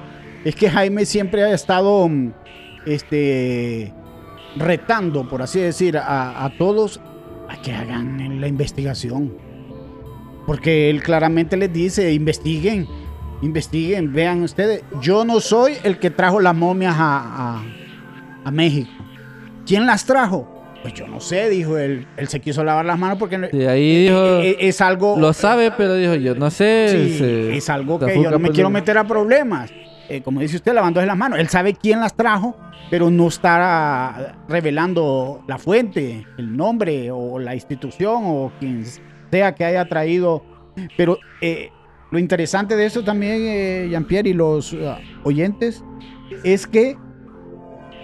[0.45, 2.31] Es que Jaime siempre ha estado mm,
[2.85, 3.93] este,
[4.57, 6.99] retando, por así decir, a, a todos
[7.49, 9.33] a que hagan la investigación.
[10.45, 12.87] Porque él claramente les dice, investiguen,
[13.41, 14.83] investiguen, vean ustedes.
[15.01, 17.63] Yo no soy el que trajo las momias a, a-
[18.43, 18.91] a México.
[19.65, 20.51] ¿Quién las trajo?
[20.83, 22.05] Pues yo no sé, dijo él.
[22.15, 25.15] Él se quiso lavar las manos porque Y ahí dijo, eh, eh, es algo...
[25.19, 26.89] lo sabe, pero dijo, yo no sé.
[26.91, 29.71] Sí, se- es algo que yo no me por quiero meter a problemas.
[30.09, 31.39] Eh, como dice usted, lavándose las manos.
[31.39, 32.55] Él sabe quién las trajo,
[32.89, 38.83] pero no está revelando la fuente, el nombre o la institución o quien
[39.31, 40.43] sea que haya traído.
[40.97, 41.69] Pero eh,
[42.11, 45.83] lo interesante de esto también, eh, Jean-Pierre y los uh, oyentes,
[46.43, 46.97] es que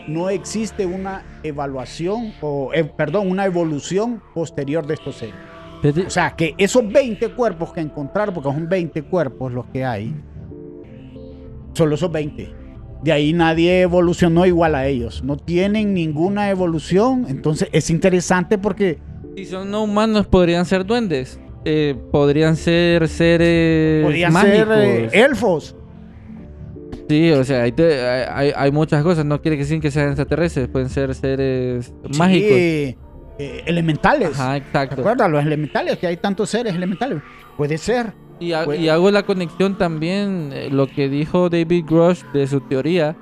[0.08, 5.36] no existe una evaluación o, eh, perdón, una evolución posterior de estos seres.
[6.06, 10.14] O sea, que esos 20 cuerpos que encontraron, porque son 20 cuerpos los que hay,
[11.74, 12.54] solo esos 20.
[13.04, 15.24] De ahí nadie evolucionó igual a ellos.
[15.24, 17.26] No tienen ninguna evolución.
[17.28, 19.00] Entonces es interesante porque
[19.36, 21.40] Si son no humanos, podrían ser duendes.
[21.66, 24.68] Eh, podrían ser seres podían mágicos.
[24.68, 25.76] ser eh, elfos.
[27.10, 28.00] Sí, o sea, hay, te-
[28.56, 29.26] hay, muchas cosas.
[29.26, 32.50] No quiere decir que sean extraterrestres, pueden ser seres mágicos.
[32.58, 32.98] Sí,
[33.38, 34.30] eh, elementales.
[34.40, 35.02] Ajá, ¿Te exacto.
[35.02, 35.30] acuerdas?
[35.30, 37.22] Los elementales, que hay tantos seres elementales.
[37.58, 38.14] Puede ser.
[38.42, 42.48] Y, ha- Pues- y hago la conexión también, eh, lo que dijo David Grosh de
[42.48, 43.16] su teoría,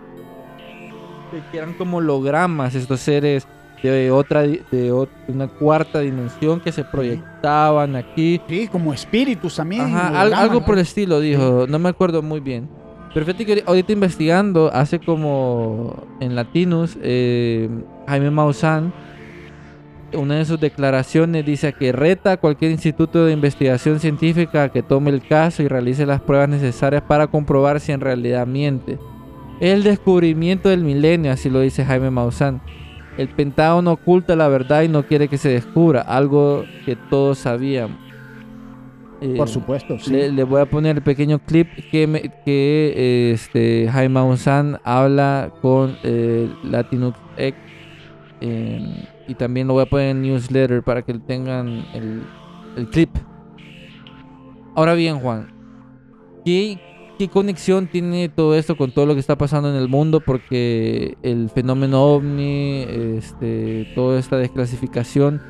[1.52, 3.48] que eran como hologramas estos seres
[3.84, 8.42] de otra de ot- una cuarta dimensión que se proyectaban aquí.
[8.48, 9.84] Sí, como espíritus también.
[9.84, 12.68] Ajá, al- algo por el estilo dijo, no me acuerdo muy bien.
[13.14, 17.70] Pero fíjate que ahori- ahorita investigando, hace como en Latinus, eh,
[18.08, 18.92] Jaime Maussan,
[20.16, 24.82] una de sus declaraciones dice que reta a cualquier instituto de investigación científica a que
[24.84, 28.98] tome el caso y realice las pruebas necesarias para comprobar si en realidad miente.
[29.60, 32.62] El descubrimiento del milenio, así lo dice Jaime Maussan.
[33.18, 37.98] El Pentágono oculta la verdad y no quiere que se descubra, algo que todos sabíamos.
[39.22, 40.12] Eh, Por supuesto, sí.
[40.14, 45.52] le, le voy a poner el pequeño clip que, me- que este, Jaime Maussan habla
[45.62, 47.60] con eh, Latinux X.
[48.40, 52.24] eh, y también lo voy a poner en newsletter para que tengan el,
[52.90, 53.12] clip.
[54.76, 55.54] Ahora bien, Juan,
[56.44, 56.80] ¿qué,
[57.20, 60.20] ¿qué conexión tiene todo esto con todo lo que está pasando en el mundo?
[60.20, 65.42] Porque el fenómeno ovni, este, toda esta desclasificación,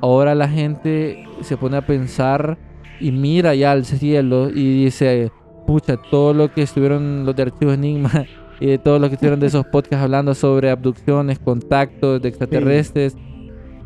[0.00, 2.56] ahora la gente se pone a pensar
[3.00, 5.30] y mira ya al cielo y dice,
[5.66, 8.24] pucha, todo lo que estuvieron los de Archivos Enigma
[8.60, 13.16] y de todo lo que estuvieron de esos podcasts hablando sobre abducciones, contactos de extraterrestres,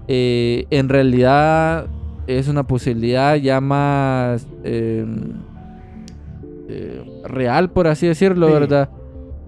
[0.08, 1.86] eh, en realidad
[2.26, 5.04] es una posibilidad ya más eh,
[6.68, 8.52] eh, real, por así decirlo, Sí.
[8.52, 8.90] ¿verdad?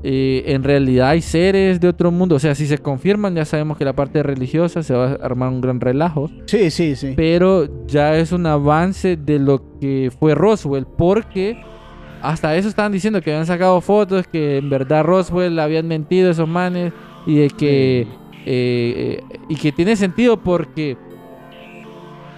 [0.05, 3.85] En realidad hay seres de otro mundo, o sea, si se confirman ya sabemos que
[3.85, 7.13] la parte religiosa se va a armar un gran relajo Sí, sí, sí.
[7.15, 11.57] pero ya es un avance de lo que fue Roswell, porque
[12.23, 16.49] hasta eso estaban diciendo que habían sacado fotos, que en verdad Roswell habían mentido esos
[16.49, 16.93] manes
[17.27, 18.07] y de que eh,
[18.47, 20.97] eh, y que tiene sentido porque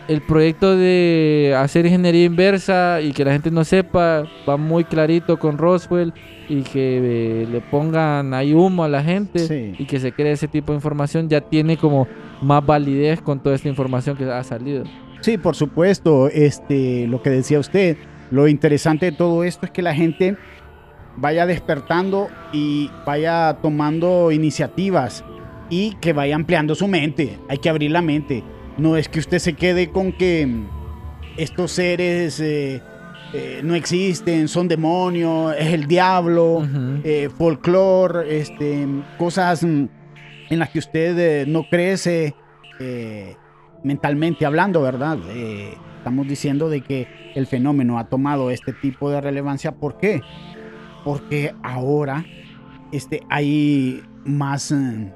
[0.06, 5.38] el proyecto de hacer ingeniería inversa y que la gente no sepa va muy clarito
[5.38, 6.12] con Roswell
[6.46, 6.98] y que
[7.42, 9.74] eh, le pongan ahí humo a la gente Sí.
[9.78, 12.06] y que se cree ese tipo de información ya tiene como
[12.42, 14.84] más validez con toda esta información que ha salido.
[15.20, 17.96] Sí, por supuesto, este, lo que decía usted,
[18.34, 20.36] lo interesante de todo esto es que la gente
[21.16, 25.24] vaya despertando y vaya tomando iniciativas
[25.70, 27.38] y que vaya ampliando su mente.
[27.48, 28.42] Hay que abrir la mente.
[28.76, 30.66] No es que usted se quede con que mm,
[31.36, 32.82] estos seres eh,
[33.32, 37.00] eh, no existen, son demonios, es el diablo, Ujú.
[37.04, 38.84] eh, folclore, este,
[39.16, 39.84] cosas mm,
[40.50, 42.34] en las que usted no crece
[43.84, 45.18] mentalmente hablando, ¿verdad?
[46.04, 49.72] Estamos diciendo de que el fenómeno ha tomado este tipo de relevancia.
[49.72, 50.20] ¿Por qué?
[51.02, 52.26] Porque ahora
[52.92, 55.10] este, hay más eh,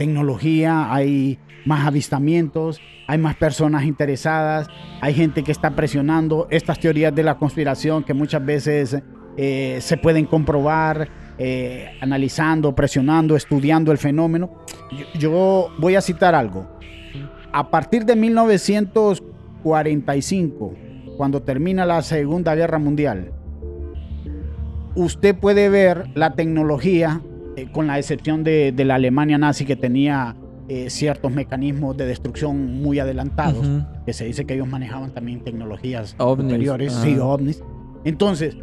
[0.00, 4.66] tecnología, hay más avistamientos, hay más personas interesadas,
[5.00, 9.00] hay gente que está presionando estas teorías de la conspiración que muchas veces
[9.36, 14.50] eh, se pueden comprobar eh, analizando, presionando, estudiando el fenómeno.
[14.90, 16.68] Yo, yo voy a citar algo.
[17.52, 18.16] A partir de
[19.64, 20.74] 1945,
[21.16, 23.32] cuando termina la Segunda Guerra Mundial,
[24.94, 27.20] usted puede ver la tecnología,
[27.56, 30.36] eh, con la excepción de, de la Alemania nazi que tenía
[30.68, 33.84] eh, ciertos mecanismos de destrucción muy adelantados, Ujú.
[34.06, 37.62] que se dice que ellos manejaban también tecnologías Ovnis, superiores, sí, ovnis.
[38.04, 38.56] Entonces,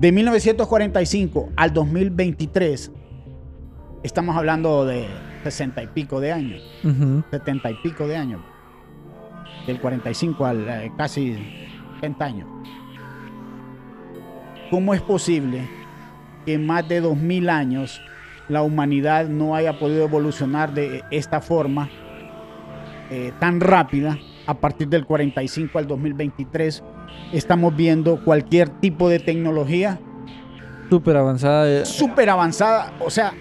[0.00, 2.92] de 1945 al 2023,
[4.02, 5.06] estamos hablando de
[5.44, 7.22] 60 y pico de años, Ujú.
[7.30, 8.40] 70 y pico de años,
[9.66, 11.36] del 45 al eh, casi
[11.96, 12.48] 70 años.
[14.70, 15.68] ¿Cómo es posible
[16.44, 18.00] que en más de 2000 años
[18.48, 21.88] la humanidad no haya podido evolucionar de esta forma
[23.10, 24.18] eh, tan rápida?
[24.46, 26.82] A partir del 45 al 2023
[27.32, 29.98] estamos viendo cualquier tipo de tecnología
[30.88, 31.68] Súper avanzada.
[31.68, 32.92] eh, súper avanzada.
[33.00, 33.32] O sea,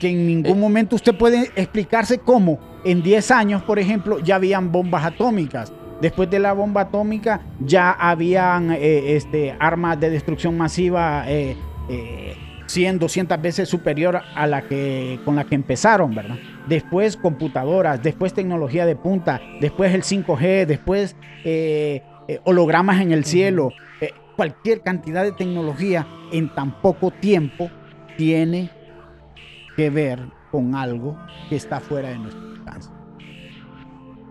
[0.00, 0.60] que en ningún Eh.
[0.60, 5.72] momento usted puede explicarse cómo en 10 años, por ejemplo, ya habían bombas atómicas.
[6.00, 11.56] Después de la bomba atómica ya habían eh, este, armas de destrucción masiva eh,
[11.90, 12.34] eh,
[12.66, 16.36] 100, 200 veces superior a la que con la que empezaron, ¿verdad?
[16.68, 23.24] Después computadoras, después tecnología de punta, después el 5G, después eh, eh, hologramas en el
[23.24, 27.70] cielo, eh, cualquier cantidad de tecnología en tan poco tiempo
[28.16, 28.70] tiene
[29.80, 30.20] que ver
[30.50, 31.16] con algo
[31.48, 32.90] que está fuera de nuestro alcance.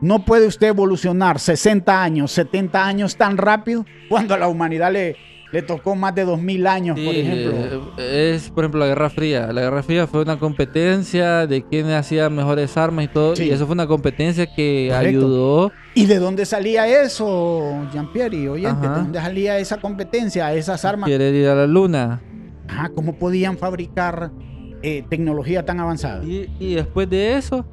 [0.01, 5.15] No puede usted evolucionar 60 años, 70 años tan rápido cuando a la humanidad le,
[5.51, 7.93] le tocó más de 2000 años, por Sí, ejemplo.
[7.97, 9.51] eh, es, por ejemplo, la Guerra Fría.
[9.51, 13.35] La Guerra Fría fue una competencia de quién hacía mejores armas y todo.
[13.35, 13.45] Sí.
[13.45, 15.09] Y eso fue una competencia que Correcto.
[15.19, 15.71] ayudó.
[15.95, 18.47] ¿Y de dónde salía eso, Jean-Pierre?
[18.49, 18.95] Oyente, Ajá.
[18.95, 21.09] ¿de dónde salía esa competencia, esas armas?
[21.09, 22.21] Querer ir a la luna.
[22.69, 24.31] Ajá, ¿Cómo podían fabricar
[24.83, 26.23] eh, tecnología tan avanzada?
[26.23, 27.65] Y, y después de eso,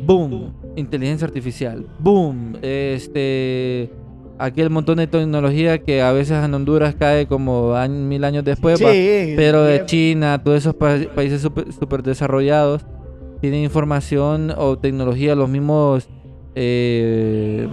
[0.00, 3.90] boom, inteligencia artificial, boom, este,
[4.38, 8.78] aquel montón de tecnología que a veces en Honduras cae como año- mil años después,
[8.78, 8.90] Sí, va,
[9.36, 9.86] pero de bien.
[9.86, 12.84] China, todos esos pa- países super, super desarrollados
[13.40, 16.08] tienen información o tecnología, los mismos,
[16.54, 17.68] eh,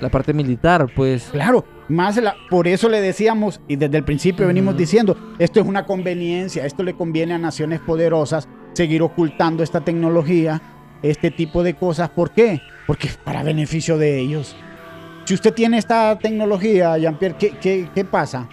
[0.00, 1.28] la parte militar, pues.
[1.32, 5.66] Claro, más la- por eso le decíamos, y desde el principio venimos diciendo, esto es
[5.66, 10.60] una conveniencia, esto le conviene a naciones poderosas seguir ocultando esta tecnología,
[11.02, 12.10] este tipo de cosas.
[12.10, 12.60] ¿Por qué?
[12.86, 14.54] Porque es para beneficio de ellos.
[15.24, 18.48] Si usted tiene esta tecnología, Jean-Pierre, ¿qué, qué, qué pasa?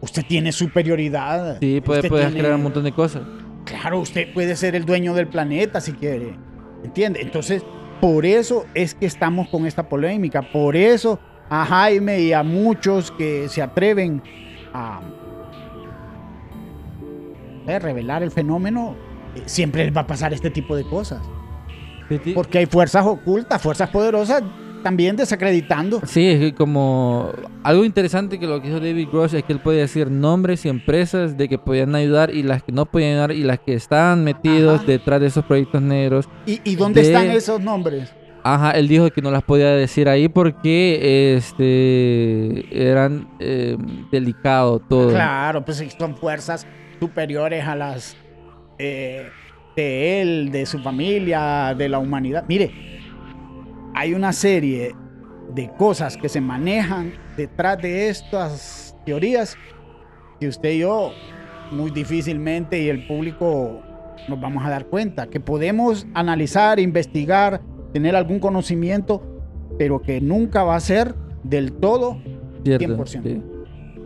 [0.00, 1.58] Usted tiene superioridad.
[1.60, 3.22] Sí, puede, tiene- crear un montón de cosas.
[3.64, 6.34] Claro, usted puede ser el dueño del planeta si quiere.
[6.82, 7.20] ¿Entiende?
[7.20, 7.62] Entonces,
[8.00, 10.40] por eso es que estamos con esta polémica.
[10.42, 11.20] Por eso
[11.50, 14.22] a Jaime y a muchos que se atreven
[14.72, 15.00] a
[17.66, 18.96] revelar el fenómeno,
[19.36, 21.20] eh, siempre les va a pasar este tipo de cosas.
[22.34, 24.42] Porque hay fuerzas ocultas, fuerzas poderosas
[24.82, 26.00] también desacreditando.
[26.04, 27.30] Sí, es que como
[27.62, 30.68] algo interesante que lo que hizo David Gross es que él puede decir nombres y
[30.70, 34.24] empresas de que podían ayudar y las que no podían ayudar y las que estaban
[34.24, 34.86] metidos Ajá.
[34.86, 36.28] detrás de esos proyectos negros.
[36.46, 38.12] ¿Y, y dónde De- están esos nombres?
[38.42, 43.76] Ajá, él dijo que no las podía decir ahí porque este eran eh,
[44.10, 45.10] delicado todo.
[45.10, 46.66] Claro, pues son fuerzas
[46.98, 48.16] superiores a las
[48.78, 49.28] eh,
[49.76, 52.44] de él, de su familia, de la humanidad.
[52.48, 52.72] Mire,
[53.94, 54.94] hay una serie
[55.54, 59.56] de cosas que se manejan detrás de estas teorías
[60.38, 61.12] que usted y yo
[61.70, 63.82] muy difícilmente y el público
[64.28, 67.60] nos vamos a dar cuenta, que podemos analizar, investigar,
[67.92, 69.22] tener algún conocimiento,
[69.78, 72.18] pero que nunca va a ser del todo
[72.64, 73.22] Cierto, 100%.
[73.22, 73.42] sí.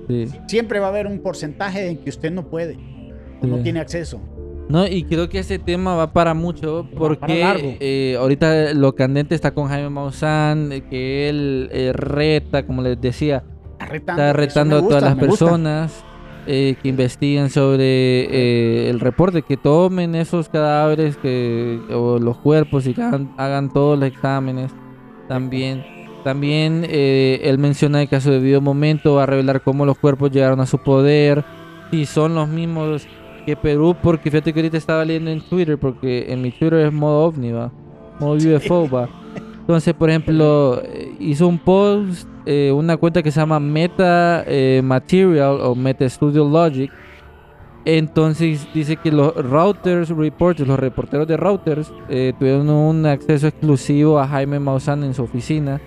[0.09, 0.28] Sí.
[0.49, 2.76] Siempre va a haber un porcentaje en que usted no puede
[3.43, 4.20] o no tiene acceso.
[4.68, 9.53] No, y creo que ese tema va para mucho porque eh, ahorita lo candente está
[9.53, 13.45] con Jaime Maussan, eh, que él eh, reta, como les decía,
[13.78, 15.89] Está retando, está a todas las gusta.
[16.47, 22.87] Eh, que investiguen sobre eh, el reporte, que tomen esos cadáveres que, o los cuerpos
[22.87, 24.73] y que hagan, hagan todos los exámenes
[25.29, 25.85] también.
[26.25, 30.31] También eh, él menciona el caso de Video Momento, va a revelar cómo los cuerpos
[30.31, 31.45] llegaron a su poder,
[31.91, 33.07] si son los mismos
[33.45, 36.93] que Perú, porque fíjate que ahorita estaba leyendo en Twitter, porque en mi Twitter es
[36.93, 37.71] modo ovni, va,
[38.19, 39.09] modo UFO, va.
[39.61, 44.81] Entonces, por ejemplo, eh, hizo un post, eh, una cuenta que se llama Meta eh,
[44.85, 46.91] Material o Meta Studio Logic.
[47.87, 54.19] Entonces dice que los routers reporters, los reporteros de routers, eh, tuvieron un acceso exclusivo
[54.19, 55.81] a Jaime Maussan en su oficina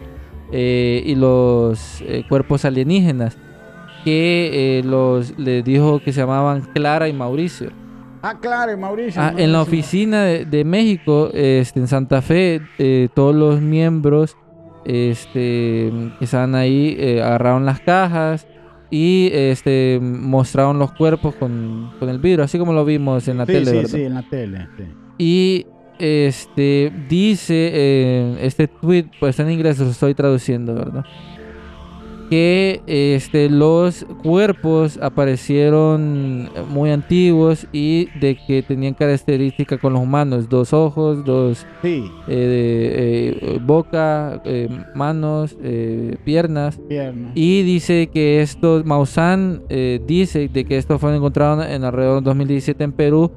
[0.51, 3.37] y los cuerpos alienígenas
[4.05, 7.71] que los les dijo que se llamaban Clara y Mauricio.
[8.21, 9.21] Ah, claro, Mauricio.
[9.21, 9.61] Ah, en la Mauricio.
[9.61, 14.35] oficina de, de México, este, en Santa Fe, eh, todos los miembros
[14.87, 18.47] este, que estaban ahí eh, agarraron las cajas
[18.89, 23.45] y este, mostraron los cuerpos con, con el vidrio, así como lo vimos en la
[23.45, 23.65] Sí, tele.
[23.65, 23.89] sí, ¿verdad?
[23.89, 24.67] sí, en la tele.
[24.77, 24.83] sí.
[25.19, 25.65] Y
[25.99, 31.03] este dice eh, este tweet, pues está en inglés, lo estoy traduciendo, ¿verdad?
[32.29, 40.49] Que este los cuerpos aparecieron muy antiguos y de que tenían características con los humanos,
[40.49, 45.55] dos ojos, dos Sí, eh, de, eh, boca, eh, manos,
[46.25, 46.79] piernas.
[46.87, 47.31] pierna.
[47.35, 49.63] Y dice que estos, Maussan
[50.05, 53.31] dice de que estos fueron encontrados en alrededor del 2017 en Perú,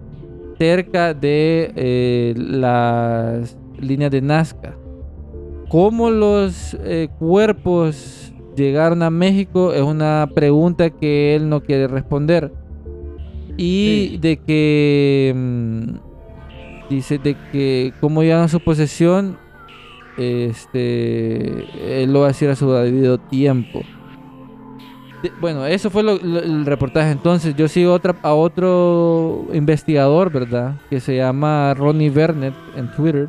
[0.58, 4.76] cerca de las líneas de Nazca.
[5.68, 6.76] ¿Cómo los
[7.18, 9.72] cuerpos llegaron a México?
[9.72, 12.52] Es una pregunta que él no quiere responder.
[13.56, 14.18] Y Sí.
[14.18, 19.36] de que mm, dice de que cómo llegaron a su posesión,
[20.16, 23.80] este, él lo va a decir a su debido tiempo.
[25.22, 27.10] De- bueno, eso fue lo- lo- el reportaje.
[27.10, 30.80] Entonces, yo sigo otra, a otro investigador, ¿verdad?
[30.88, 33.28] Que se llama Ronnie Vernet en Twitter.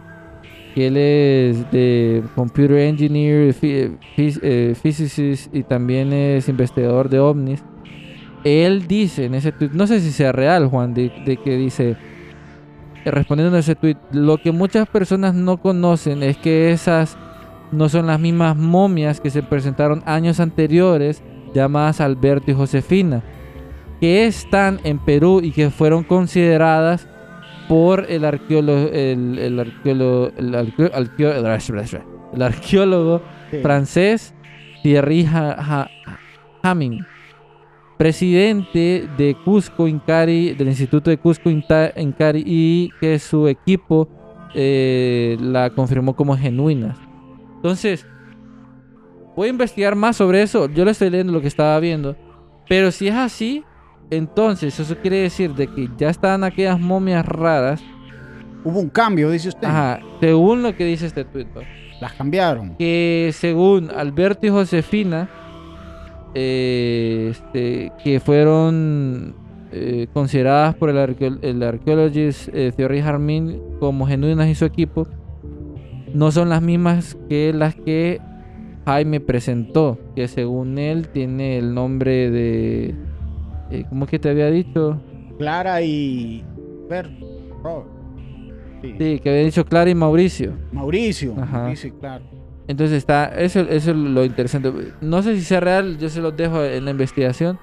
[0.76, 7.64] Él es de computer engineer, eh, physicist y también es investigador de ovnis.
[8.44, 11.98] Él dice en ese tweet, no sé si sea real, Juan, de, de que dice,
[13.06, 17.18] respondiendo a ese tweet, lo que muchas personas no conocen es que esas
[17.72, 21.22] no son las mismas momias que se presentaron años anteriores,
[21.54, 23.24] llamadas Alberto y Josefina,
[24.00, 27.08] que están en Perú y que fueron consideradas
[27.72, 31.38] por el arqueólogo, el, el arqueólogo, el arqueo- arqueo-
[32.34, 33.60] el arqueólogo Sí.
[33.62, 34.34] francés
[34.84, 35.90] Thierry Ha- Ha-
[36.64, 37.00] Hamming,
[37.98, 44.10] presidente de Cusco Incari, del Instituto de Cusco Incari, y que su equipo
[44.54, 46.98] eh, la confirmó como genuinas.
[47.56, 48.06] Entonces,
[49.36, 50.68] voy a investigar más sobre eso.
[50.70, 52.18] Yo le estoy leyendo lo que estaba viendo.
[52.68, 53.64] Pero si es así,
[54.12, 57.82] entonces eso quiere decir de que ya estaban aquellas momias raras.
[58.64, 59.68] Hubo un cambio, dice usted.
[59.68, 61.48] Ajá, según lo que dice este tweet.
[61.58, 61.62] ¿va?
[62.00, 62.76] Las cambiaron.
[62.78, 65.30] que según Alberto y Josefina,
[66.34, 69.36] eh, este, que fueron
[69.72, 75.08] eh, consideradas por el, arqueo- el arqueologist eh, Thierry Harmin como genuinas y su equipo,
[76.14, 78.20] no son las mismas que las que
[78.86, 82.96] Jaime presentó, que según él tiene el nombre de...
[83.72, 85.02] eh, ¿Cómo es que te había dicho?
[85.38, 86.44] Clara y.
[86.90, 87.10] Ver,
[87.64, 87.88] Robert.
[88.82, 88.96] Sí.
[88.98, 90.54] Sí, que había dicho Clara y Mauricio.
[90.72, 91.36] Mauricio.
[91.40, 91.60] Ajá.
[91.60, 92.24] Mauricio, claro.
[92.68, 94.72] Entonces está, eso, eso es lo interesante.
[95.02, 97.60] No sé si sea real, yo se los dejo en la investigación,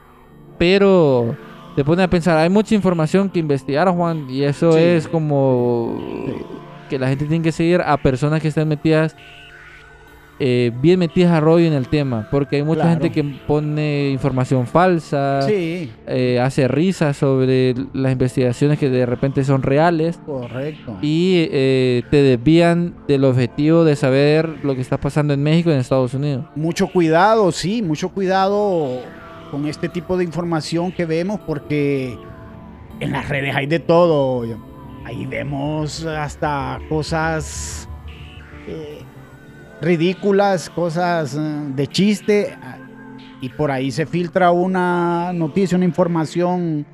[0.58, 1.36] pero
[1.76, 4.80] te pone a pensar, hay mucha información que investigar, Juan, y eso Sí.
[4.80, 5.96] es como
[6.26, 6.32] Sí.
[6.90, 9.16] que la gente tiene que seguir a personas que estén metidas,
[10.40, 13.00] eh, bien metidas a rollo en el tema, porque hay mucha Claro.
[13.00, 19.42] gente que pone información falsa, Sí, eh, hace risas sobre las investigaciones que de repente
[19.44, 20.96] son reales correcto.
[21.02, 25.72] y eh, te desvían del objetivo de saber lo que está pasando en México y
[25.72, 26.44] en Estados Unidos.
[26.54, 29.00] Mucho cuidado, sí, mucho cuidado
[29.50, 32.16] con este tipo de información que vemos porque
[33.00, 34.44] en las redes hay de todo.
[35.04, 37.88] Ahí vemos hasta cosas
[39.80, 41.38] ridículas, cosas eh,
[41.74, 42.56] de chiste
[43.40, 46.86] y por ahí se filtra una noticia, una información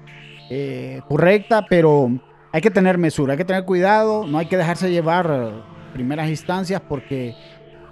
[0.51, 2.11] eh, correcta, pero
[2.53, 6.82] hay que tener mesura, hay que tener cuidado, no hay que dejarse llevar primeras instancias
[6.87, 7.35] porque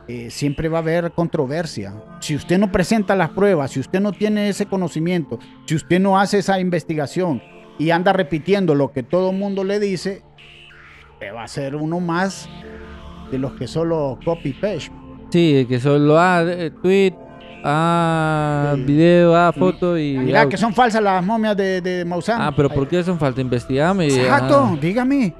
[0.08, 1.94] eh, siempre va a haber controversia.
[2.20, 6.18] Si usted no presenta las pruebas, si usted no tiene ese conocimiento, si usted no
[6.18, 7.42] hace esa investigación
[7.78, 10.22] y anda repitiendo lo que todo el mundo le dice,
[11.34, 12.48] va a ser uno más
[13.32, 14.92] de los que solo copy paste.
[15.30, 17.14] Sí, que solo ah, eh, tweet,
[17.64, 18.82] ah, Sí.
[18.82, 20.18] video, ah, foto y.
[20.18, 22.40] Mira que son falsas las momias de, de Maussan.
[22.40, 23.40] Ah, pero ¿por qué son falta?
[23.40, 24.06] Investigame.
[24.06, 25.34] Exacto, ah, dígame.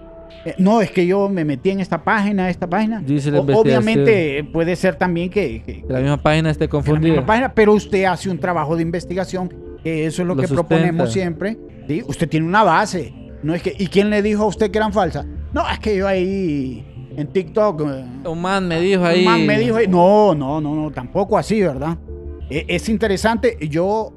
[0.45, 3.01] Eh, no, es que yo me metí en esta página, esta página.
[3.05, 6.71] Dice la O- obviamente puede ser también que, que- que la misma página esté la
[6.71, 7.11] confundida.
[7.13, 9.53] misma página, pero usted hace un trabajo de investigación,
[9.85, 10.69] que eso es lo, Lo que sustenta.
[10.69, 11.59] proponemos siempre.
[11.87, 12.03] ¿sí?
[12.07, 13.13] Usted tiene una base.
[13.43, 15.27] No es que, ¿Y quién le dijo a usted que eran falsas?
[15.53, 16.85] No, es que yo ahí
[17.17, 17.81] en TikTok.
[17.83, 19.21] eh, Un man me dijo ahí.
[19.21, 19.87] un man me dijo ahí.
[19.89, 21.97] No, no, no, no, tampoco así, ¿verdad?
[22.51, 23.57] E- es interesante.
[23.69, 24.13] Yo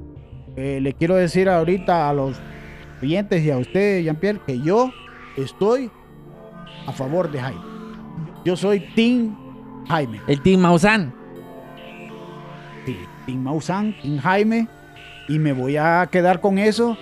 [0.56, 2.36] eh, le quiero decir ahorita a los
[3.00, 4.90] clientes y a usted, Jean-Pierre, que yo
[5.36, 5.90] estoy
[6.86, 7.60] a favor de Jaime.
[8.44, 9.36] Yo soy Team
[9.88, 10.20] Jaime.
[10.28, 11.12] El Team Maussan.
[12.86, 14.68] Sí, Team Maussan, Team Jaime,
[15.28, 16.96] y me voy a quedar con eso,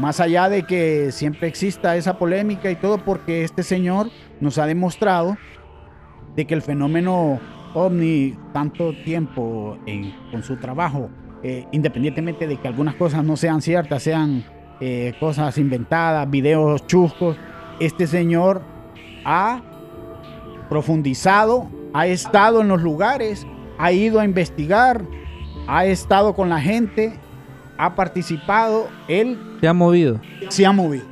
[0.00, 4.08] más allá de que siempre exista esa polémica y todo, porque este señor
[4.40, 5.36] nos ha demostrado
[6.34, 7.38] de que el fenómeno
[7.74, 11.10] ovni, tanto tiempo en- con su trabajo,
[11.42, 14.44] eh, independientemente de que algunas cosas no sean ciertas, sean
[14.82, 17.36] eh, cosas inventadas, videos chuscos,
[17.80, 18.62] este señor
[19.26, 19.60] ha
[20.70, 23.46] profundizado, ha estado en los lugares,
[23.78, 25.04] ha ido a investigar,
[25.66, 27.12] ha estado con la gente,
[27.84, 30.20] ha participado, él Se ha movido.
[30.48, 31.04] se ha movido.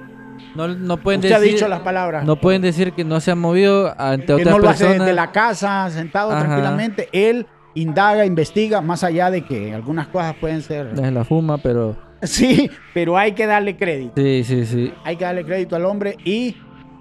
[0.54, 1.54] No, no pueden Usted ha decir.
[1.54, 2.24] dicho las palabras.
[2.24, 5.06] No pueden decir que no se ha movido ante que otras no lo hace personas.
[5.06, 6.40] desde la casa, sentado Ajá.
[6.40, 7.08] tranquilamente.
[7.12, 10.94] Él indaga, investiga, más allá de que algunas cosas pueden ser...
[10.94, 11.96] Desde la fuma, pero.
[12.22, 14.14] Sí, pero hay que darle crédito.
[14.16, 14.92] Sí, sí, sí.
[15.04, 16.56] Hay que darle crédito al hombre y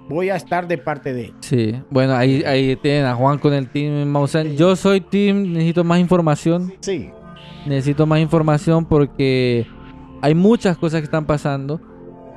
[0.08, 1.34] voy a estar de parte de él.
[1.40, 1.82] Sí.
[1.90, 4.54] Bueno, ahí, ahí tienen a Juan con el Team Maussan.
[4.56, 6.72] Yo soy Team, necesito más información.
[6.78, 7.10] Sí,
[7.66, 9.66] Necesito más información porque
[10.22, 11.80] hay muchas cosas que están pasando.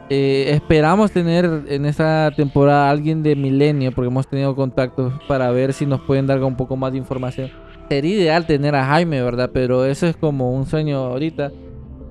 [0.09, 5.71] Eh, esperamos tener en esta temporada alguien de Milenio, porque hemos tenido contactos para ver
[5.71, 7.49] si nos pueden dar un poco más de información.
[7.87, 9.51] Sería ideal tener a Jaime, ¿verdad?
[9.53, 11.51] Pero eso es como un sueño ahorita.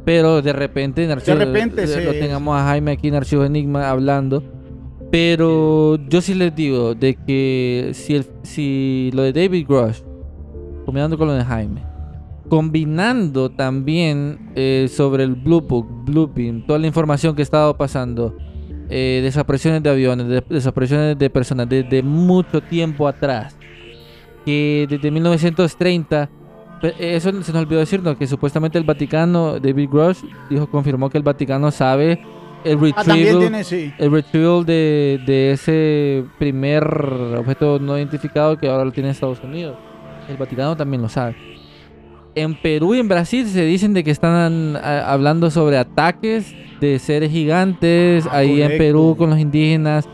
[0.04, 2.00] Pero de repente, en Archivos- repente, eh, sí.
[2.02, 4.42] lo tengamos a Jaime aquí en Archivo Enigma hablando.
[5.10, 10.00] Pero yo sí les digo de que si, el- si lo de David Grush,
[10.86, 11.82] combinando con lo de Jaime,
[12.50, 18.36] combinando también eh, sobre el Blue Book, Bluebeam, toda la información que ha estado pasando,
[18.90, 23.56] eh, desapariciones de aviones, de- desapariciones de personas desde mucho tiempo atrás,
[24.44, 26.28] que desde 1930,
[26.82, 30.18] pe- eso se nos olvidó decirnos, que supuestamente el Vaticano, David Grosh,
[30.50, 32.20] dijo, confirmó que el Vaticano sabe
[32.64, 33.92] el Ah, retrieval, tiene, sí.
[33.96, 36.84] el retrieval de, de ese primer
[37.38, 39.76] objeto no identificado que ahora lo tiene Estados Unidos.
[40.28, 41.36] El Vaticano también lo sabe.
[42.34, 46.98] En Perú y en Brasil se dicen de que están ah, hablando sobre ataques de
[46.98, 48.78] seres gigantes Ah, ahí en correcto.
[48.84, 50.08] Perú con los indígenas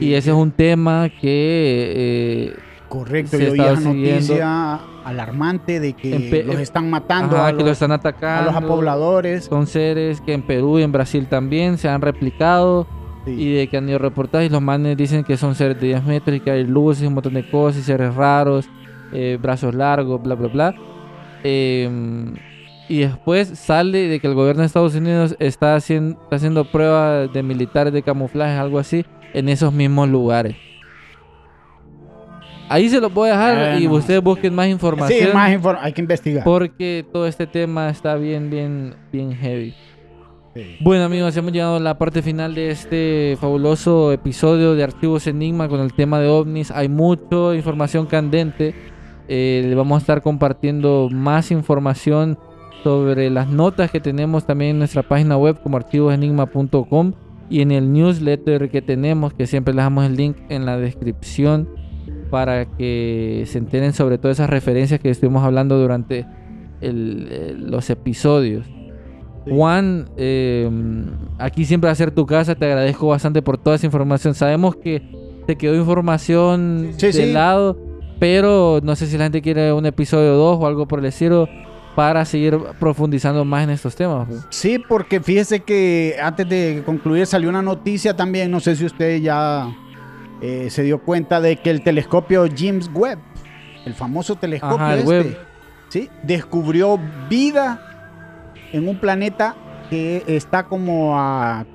[0.00, 2.56] y ese es un tema que eh,
[2.88, 3.94] Correcto, se esa siguiendo.
[3.94, 7.94] noticia alarmante de que En los están matando Ajá, a, que los, lo están a
[7.94, 8.52] atacando.
[8.52, 9.44] los pobladores.
[9.46, 12.86] Son seres que en Perú y en Brasil también se han replicado
[13.24, 13.30] Sí.
[13.30, 14.50] y de que han ido reportajes.
[14.50, 17.34] Los manes dicen que son seres de 10 metros y que hay luces, un montón
[17.34, 18.68] de cosas, y seres raros,
[19.12, 20.74] eh, brazos largos, bla, bla, bla.
[21.44, 21.90] Eh,
[22.88, 27.32] y después sale de que el gobierno de Estados Unidos está haciendo, está haciendo pruebas
[27.32, 30.56] de militares de camuflaje, algo así, en esos mismos lugares.
[32.68, 35.34] Ahí se los voy a dejar y ustedes busquen más Sí, información.
[35.34, 36.42] más inform- hay que investigar.
[36.44, 39.74] Porque todo este tema está bien, bien, bien heavy.
[40.54, 40.76] Sí.
[40.80, 45.68] Bueno amigos, hemos llegado a la parte final de este fabuloso episodio de Archivos Enigma
[45.68, 46.70] con el tema de ovnis.
[46.70, 48.74] Hay mucha información candente.
[49.28, 52.38] Eh, le vamos a estar compartiendo más información
[52.82, 57.12] sobre las notas que tenemos también en nuestra página web como archivosenigma.com
[57.48, 61.68] y en el newsletter que tenemos, que siempre les damos el link en la descripción
[62.30, 66.26] para que se enteren sobre todas esas referencias que estuvimos hablando durante
[66.80, 68.66] el- el- los episodios.
[69.48, 70.70] Juan, eh,
[71.38, 72.54] aquí siempre va a ser tu casa.
[72.54, 74.34] Te agradezco bastante por toda esa información.
[74.34, 75.02] Sabemos que
[75.46, 77.32] te quedó información Sí, de sí.
[77.32, 77.76] lado,
[78.22, 81.48] pero no sé si la gente quiere un episodio 2 o algo por el estilo
[81.96, 84.28] para seguir profundizando más en estos temas.
[84.28, 84.46] pues.
[84.50, 89.20] Sí, porque fíjese que antes de concluir salió una noticia también, no sé si usted
[89.20, 89.76] ya
[90.40, 93.18] eh, se dio cuenta de que el telescopio James Webb,
[93.86, 95.38] el famoso telescopio Ajá, el este, Webb.
[95.88, 96.08] ¿sí?
[96.22, 97.82] descubrió vida
[98.72, 99.56] en un planeta
[99.90, 101.66] que está como a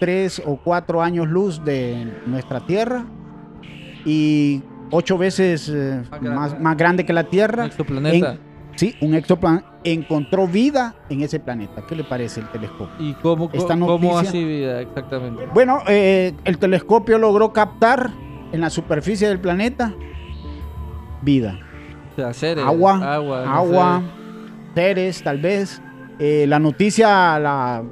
[0.00, 3.06] tres o cuatro años luz de nuestra Tierra
[4.04, 6.30] y ocho veces eh, Más grande.
[6.30, 7.66] más, más grande que la Un Tierra.
[7.66, 8.32] exoplaneta.
[8.34, 11.82] En- Sí, un exoplaneta encontró vida en ese planeta.
[11.88, 12.94] ¿Qué le parece el telescopio?
[13.04, 15.46] ¿Y cómo, esta cómo noticia- así vida exactamente?
[15.52, 18.10] Bueno, eh, el telescopio logró captar
[18.52, 19.92] en la superficie del planeta
[21.22, 21.58] vida,
[22.12, 24.02] O sea, seres, agua, agua, no agua,
[24.76, 25.82] seres, tal vez.
[26.20, 27.82] Eh, la noticia la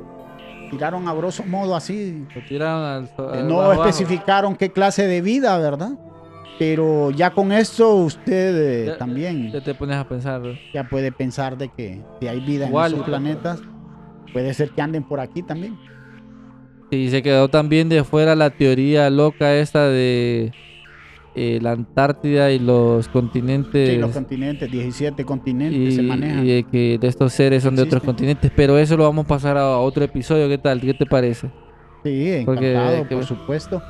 [0.70, 2.24] tiraron a grosso modo así.
[2.32, 2.40] sé.
[2.40, 5.90] Lo tiraron al, so- al no especificaron qué clase de vida, ¿verdad?
[6.58, 10.42] Pero ya con esto usted eh, Ya- también Ya te pones a pensar.
[10.72, 13.60] ya puede pensar de que si hay vida en esos planetas,
[14.32, 15.76] puede ser que anden por aquí también.
[16.90, 20.52] Y se quedó también de fuera la teoría loca esta de
[21.34, 23.90] eh, la Antártida y los continentes.
[23.90, 26.46] Sí, los continentes, 17 continentes y, se manejan.
[26.46, 28.50] y de que de estos seres son de otros continentes.
[28.56, 30.48] Pero eso lo vamos a pasar a otro episodio.
[30.48, 30.80] ¿Qué tal?
[30.80, 31.50] ¿Qué te parece?
[32.04, 33.82] Sí, Porque- encantado, que- por supuesto.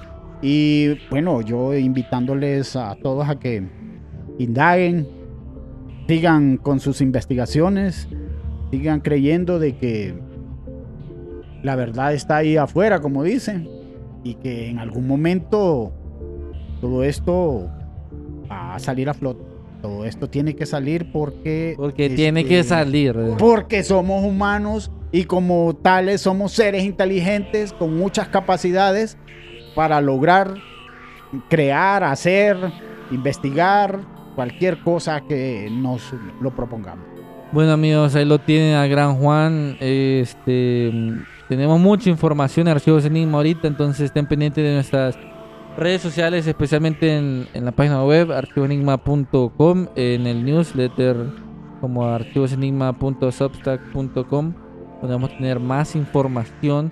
[0.42, 3.66] Y bueno, yo invitándoles a todos a que
[4.38, 5.08] indaguen,
[6.06, 8.08] sigan con sus investigaciones,
[8.70, 10.14] sigan creyendo de que
[11.62, 13.68] la verdad está ahí afuera, como dicen,
[14.22, 15.92] y que en algún momento
[16.80, 17.70] todo esto
[18.50, 19.42] va a salir a flote.
[19.82, 21.74] Todo esto tiene que salir porque...
[21.76, 23.16] Porque tiene que salir.
[23.38, 29.16] porque somos humanos y como tales somos seres inteligentes con muchas capacidades
[29.76, 30.54] para lograr
[31.48, 32.56] crear, hacer,
[33.12, 34.00] investigar
[34.34, 37.06] cualquier cosa que nos lo propongamos.
[37.52, 39.76] Bueno amigos, ahí lo tienen a Gran Juan.
[39.78, 40.92] Este
[41.48, 45.16] tenemos mucha información en Archivos Enigma ahorita, entonces estén pendientes de nuestras
[45.76, 51.16] redes sociales, especialmente en, en la página web archivosenigma.com, en el newsletter
[51.80, 54.54] como archivosenigma.substack.com,
[55.00, 56.90] donde vamos a tener más información,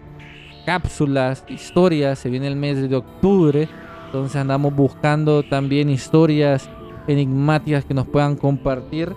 [0.64, 2.18] cápsulas, historias.
[2.18, 3.68] Se viene el mes de octubre,
[4.06, 6.70] entonces andamos buscando también historias
[7.06, 9.14] enigmáticas que nos puedan compartir.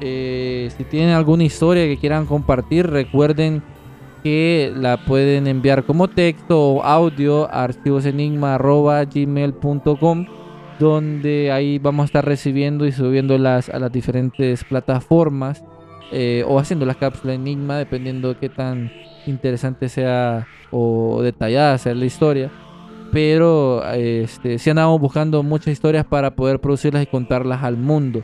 [0.00, 3.62] Eh, si tienen alguna historia que quieran compartir, recuerden
[4.22, 10.26] que la pueden enviar como texto o audio a archivosenigma.gmail.com
[10.78, 15.62] donde ahí vamos a estar recibiendo y subiéndolas a las diferentes plataformas
[16.10, 18.90] eh, o haciendo la cápsula enigma dependiendo de qué tan
[19.26, 22.50] interesante sea o detallada sea la historia
[23.12, 28.22] pero este, sí andamos buscando muchas historias para poder producirlas y contarlas al mundo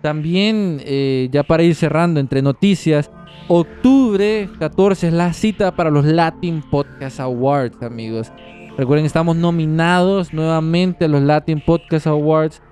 [0.00, 3.10] también, eh, ya para ir cerrando entre noticias,
[3.48, 8.32] octubre 14 es la cita para los Latin Podcast Awards, amigos.
[8.76, 12.62] Recuerden, estamos nominados nuevamente a los Latin Podcast Awards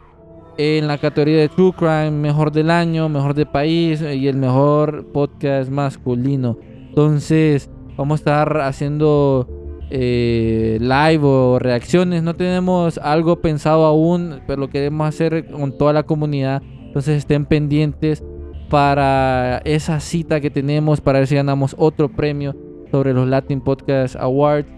[0.57, 5.07] en la categoría de True Crime, Mejor del Año, Mejor de País y el Mejor
[5.13, 6.57] Podcast Masculino.
[6.97, 7.69] Entonces,
[7.99, 9.47] vamos a estar haciendo
[9.91, 12.23] eh, live o reacciones.
[12.23, 16.63] No tenemos algo pensado aún, pero lo queremos hacer con toda la comunidad.
[16.63, 18.25] Entonces estén pendientes
[18.71, 22.57] para esa cita que tenemos para ver si ganamos otro premio
[22.91, 24.71] sobre los Latin Podcast Awards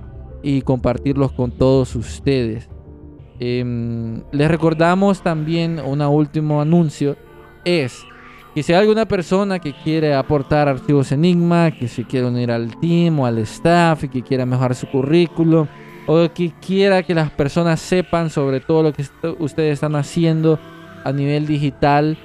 [0.42, 2.68] y compartirlos con todos ustedes.
[3.38, 7.16] Em, les recordamos también un último anuncio.
[7.64, 8.04] Es
[8.58, 12.76] que si hay alguna persona que quiere aportar archivos Enigma, que se quiere unir al
[12.80, 15.68] team o al staff y que quiera mejorar su currículo,
[16.08, 19.04] o que quiera que las personas sepan sobre todo lo que
[19.38, 20.58] ustedes están haciendo
[21.04, 22.18] a nivel digital,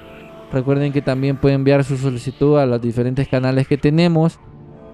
[0.52, 4.40] recuerden que también pueden enviar su solicitud a los diferentes canales que tenemos.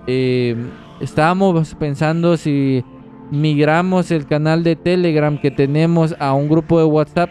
[0.06, 0.68] Em,
[1.00, 2.84] estábamos pensando si
[3.30, 7.30] migramos el canal de Telegram que tenemos a un grupo de WhatsApp.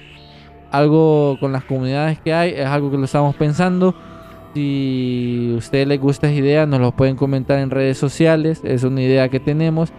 [0.72, 3.96] Algo con las comunidades que hay, es algo que lo estamos pensando.
[4.54, 8.62] Si a ustedes les gusta esa idea, nos lo pueden comentar en redes sociales.
[8.64, 9.92] Es una idea que tenemos.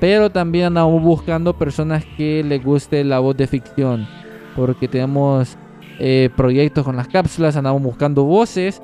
[0.00, 4.06] Pero también andamos buscando personas que les guste la voz de ficción.
[4.54, 5.56] Porque tenemos
[5.98, 8.82] eh, proyectos con las cápsulas, andamos buscando voces.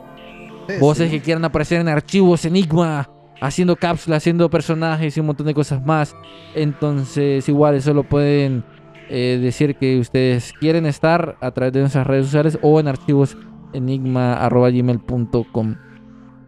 [0.80, 3.08] voces que quieran aparecer en archivos Enigma
[3.40, 6.16] haciendo cápsulas, haciendo personajes y un montón de cosas más.
[6.54, 8.64] Entonces, igual eso lo pueden
[9.09, 13.36] eh, decir que ustedes quieren estar a través de nuestras redes sociales o en archivos
[13.72, 15.74] enigma.gmail.com.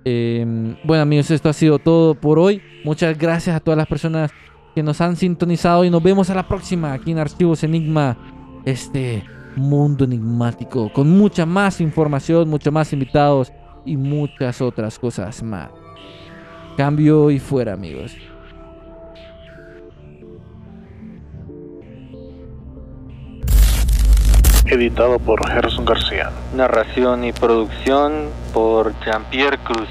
[0.05, 2.63] Em, bueno amigos, esto ha sido todo por hoy.
[2.85, 4.31] Muchas gracias a todas las personas
[4.75, 8.17] que nos han sintonizado y nos vemos a la próxima aquí en Archivos Enigma.
[8.65, 9.25] Este
[9.57, 13.53] mundo enigmático con mucha más información, muchos más invitados
[13.85, 15.71] y muchas otras cosas más.
[16.77, 18.15] Cambio y fuera, amigos.
[24.69, 26.33] Editado por Gerson García.
[26.53, 29.89] Narración y producción por Jean-Pierre Cruz.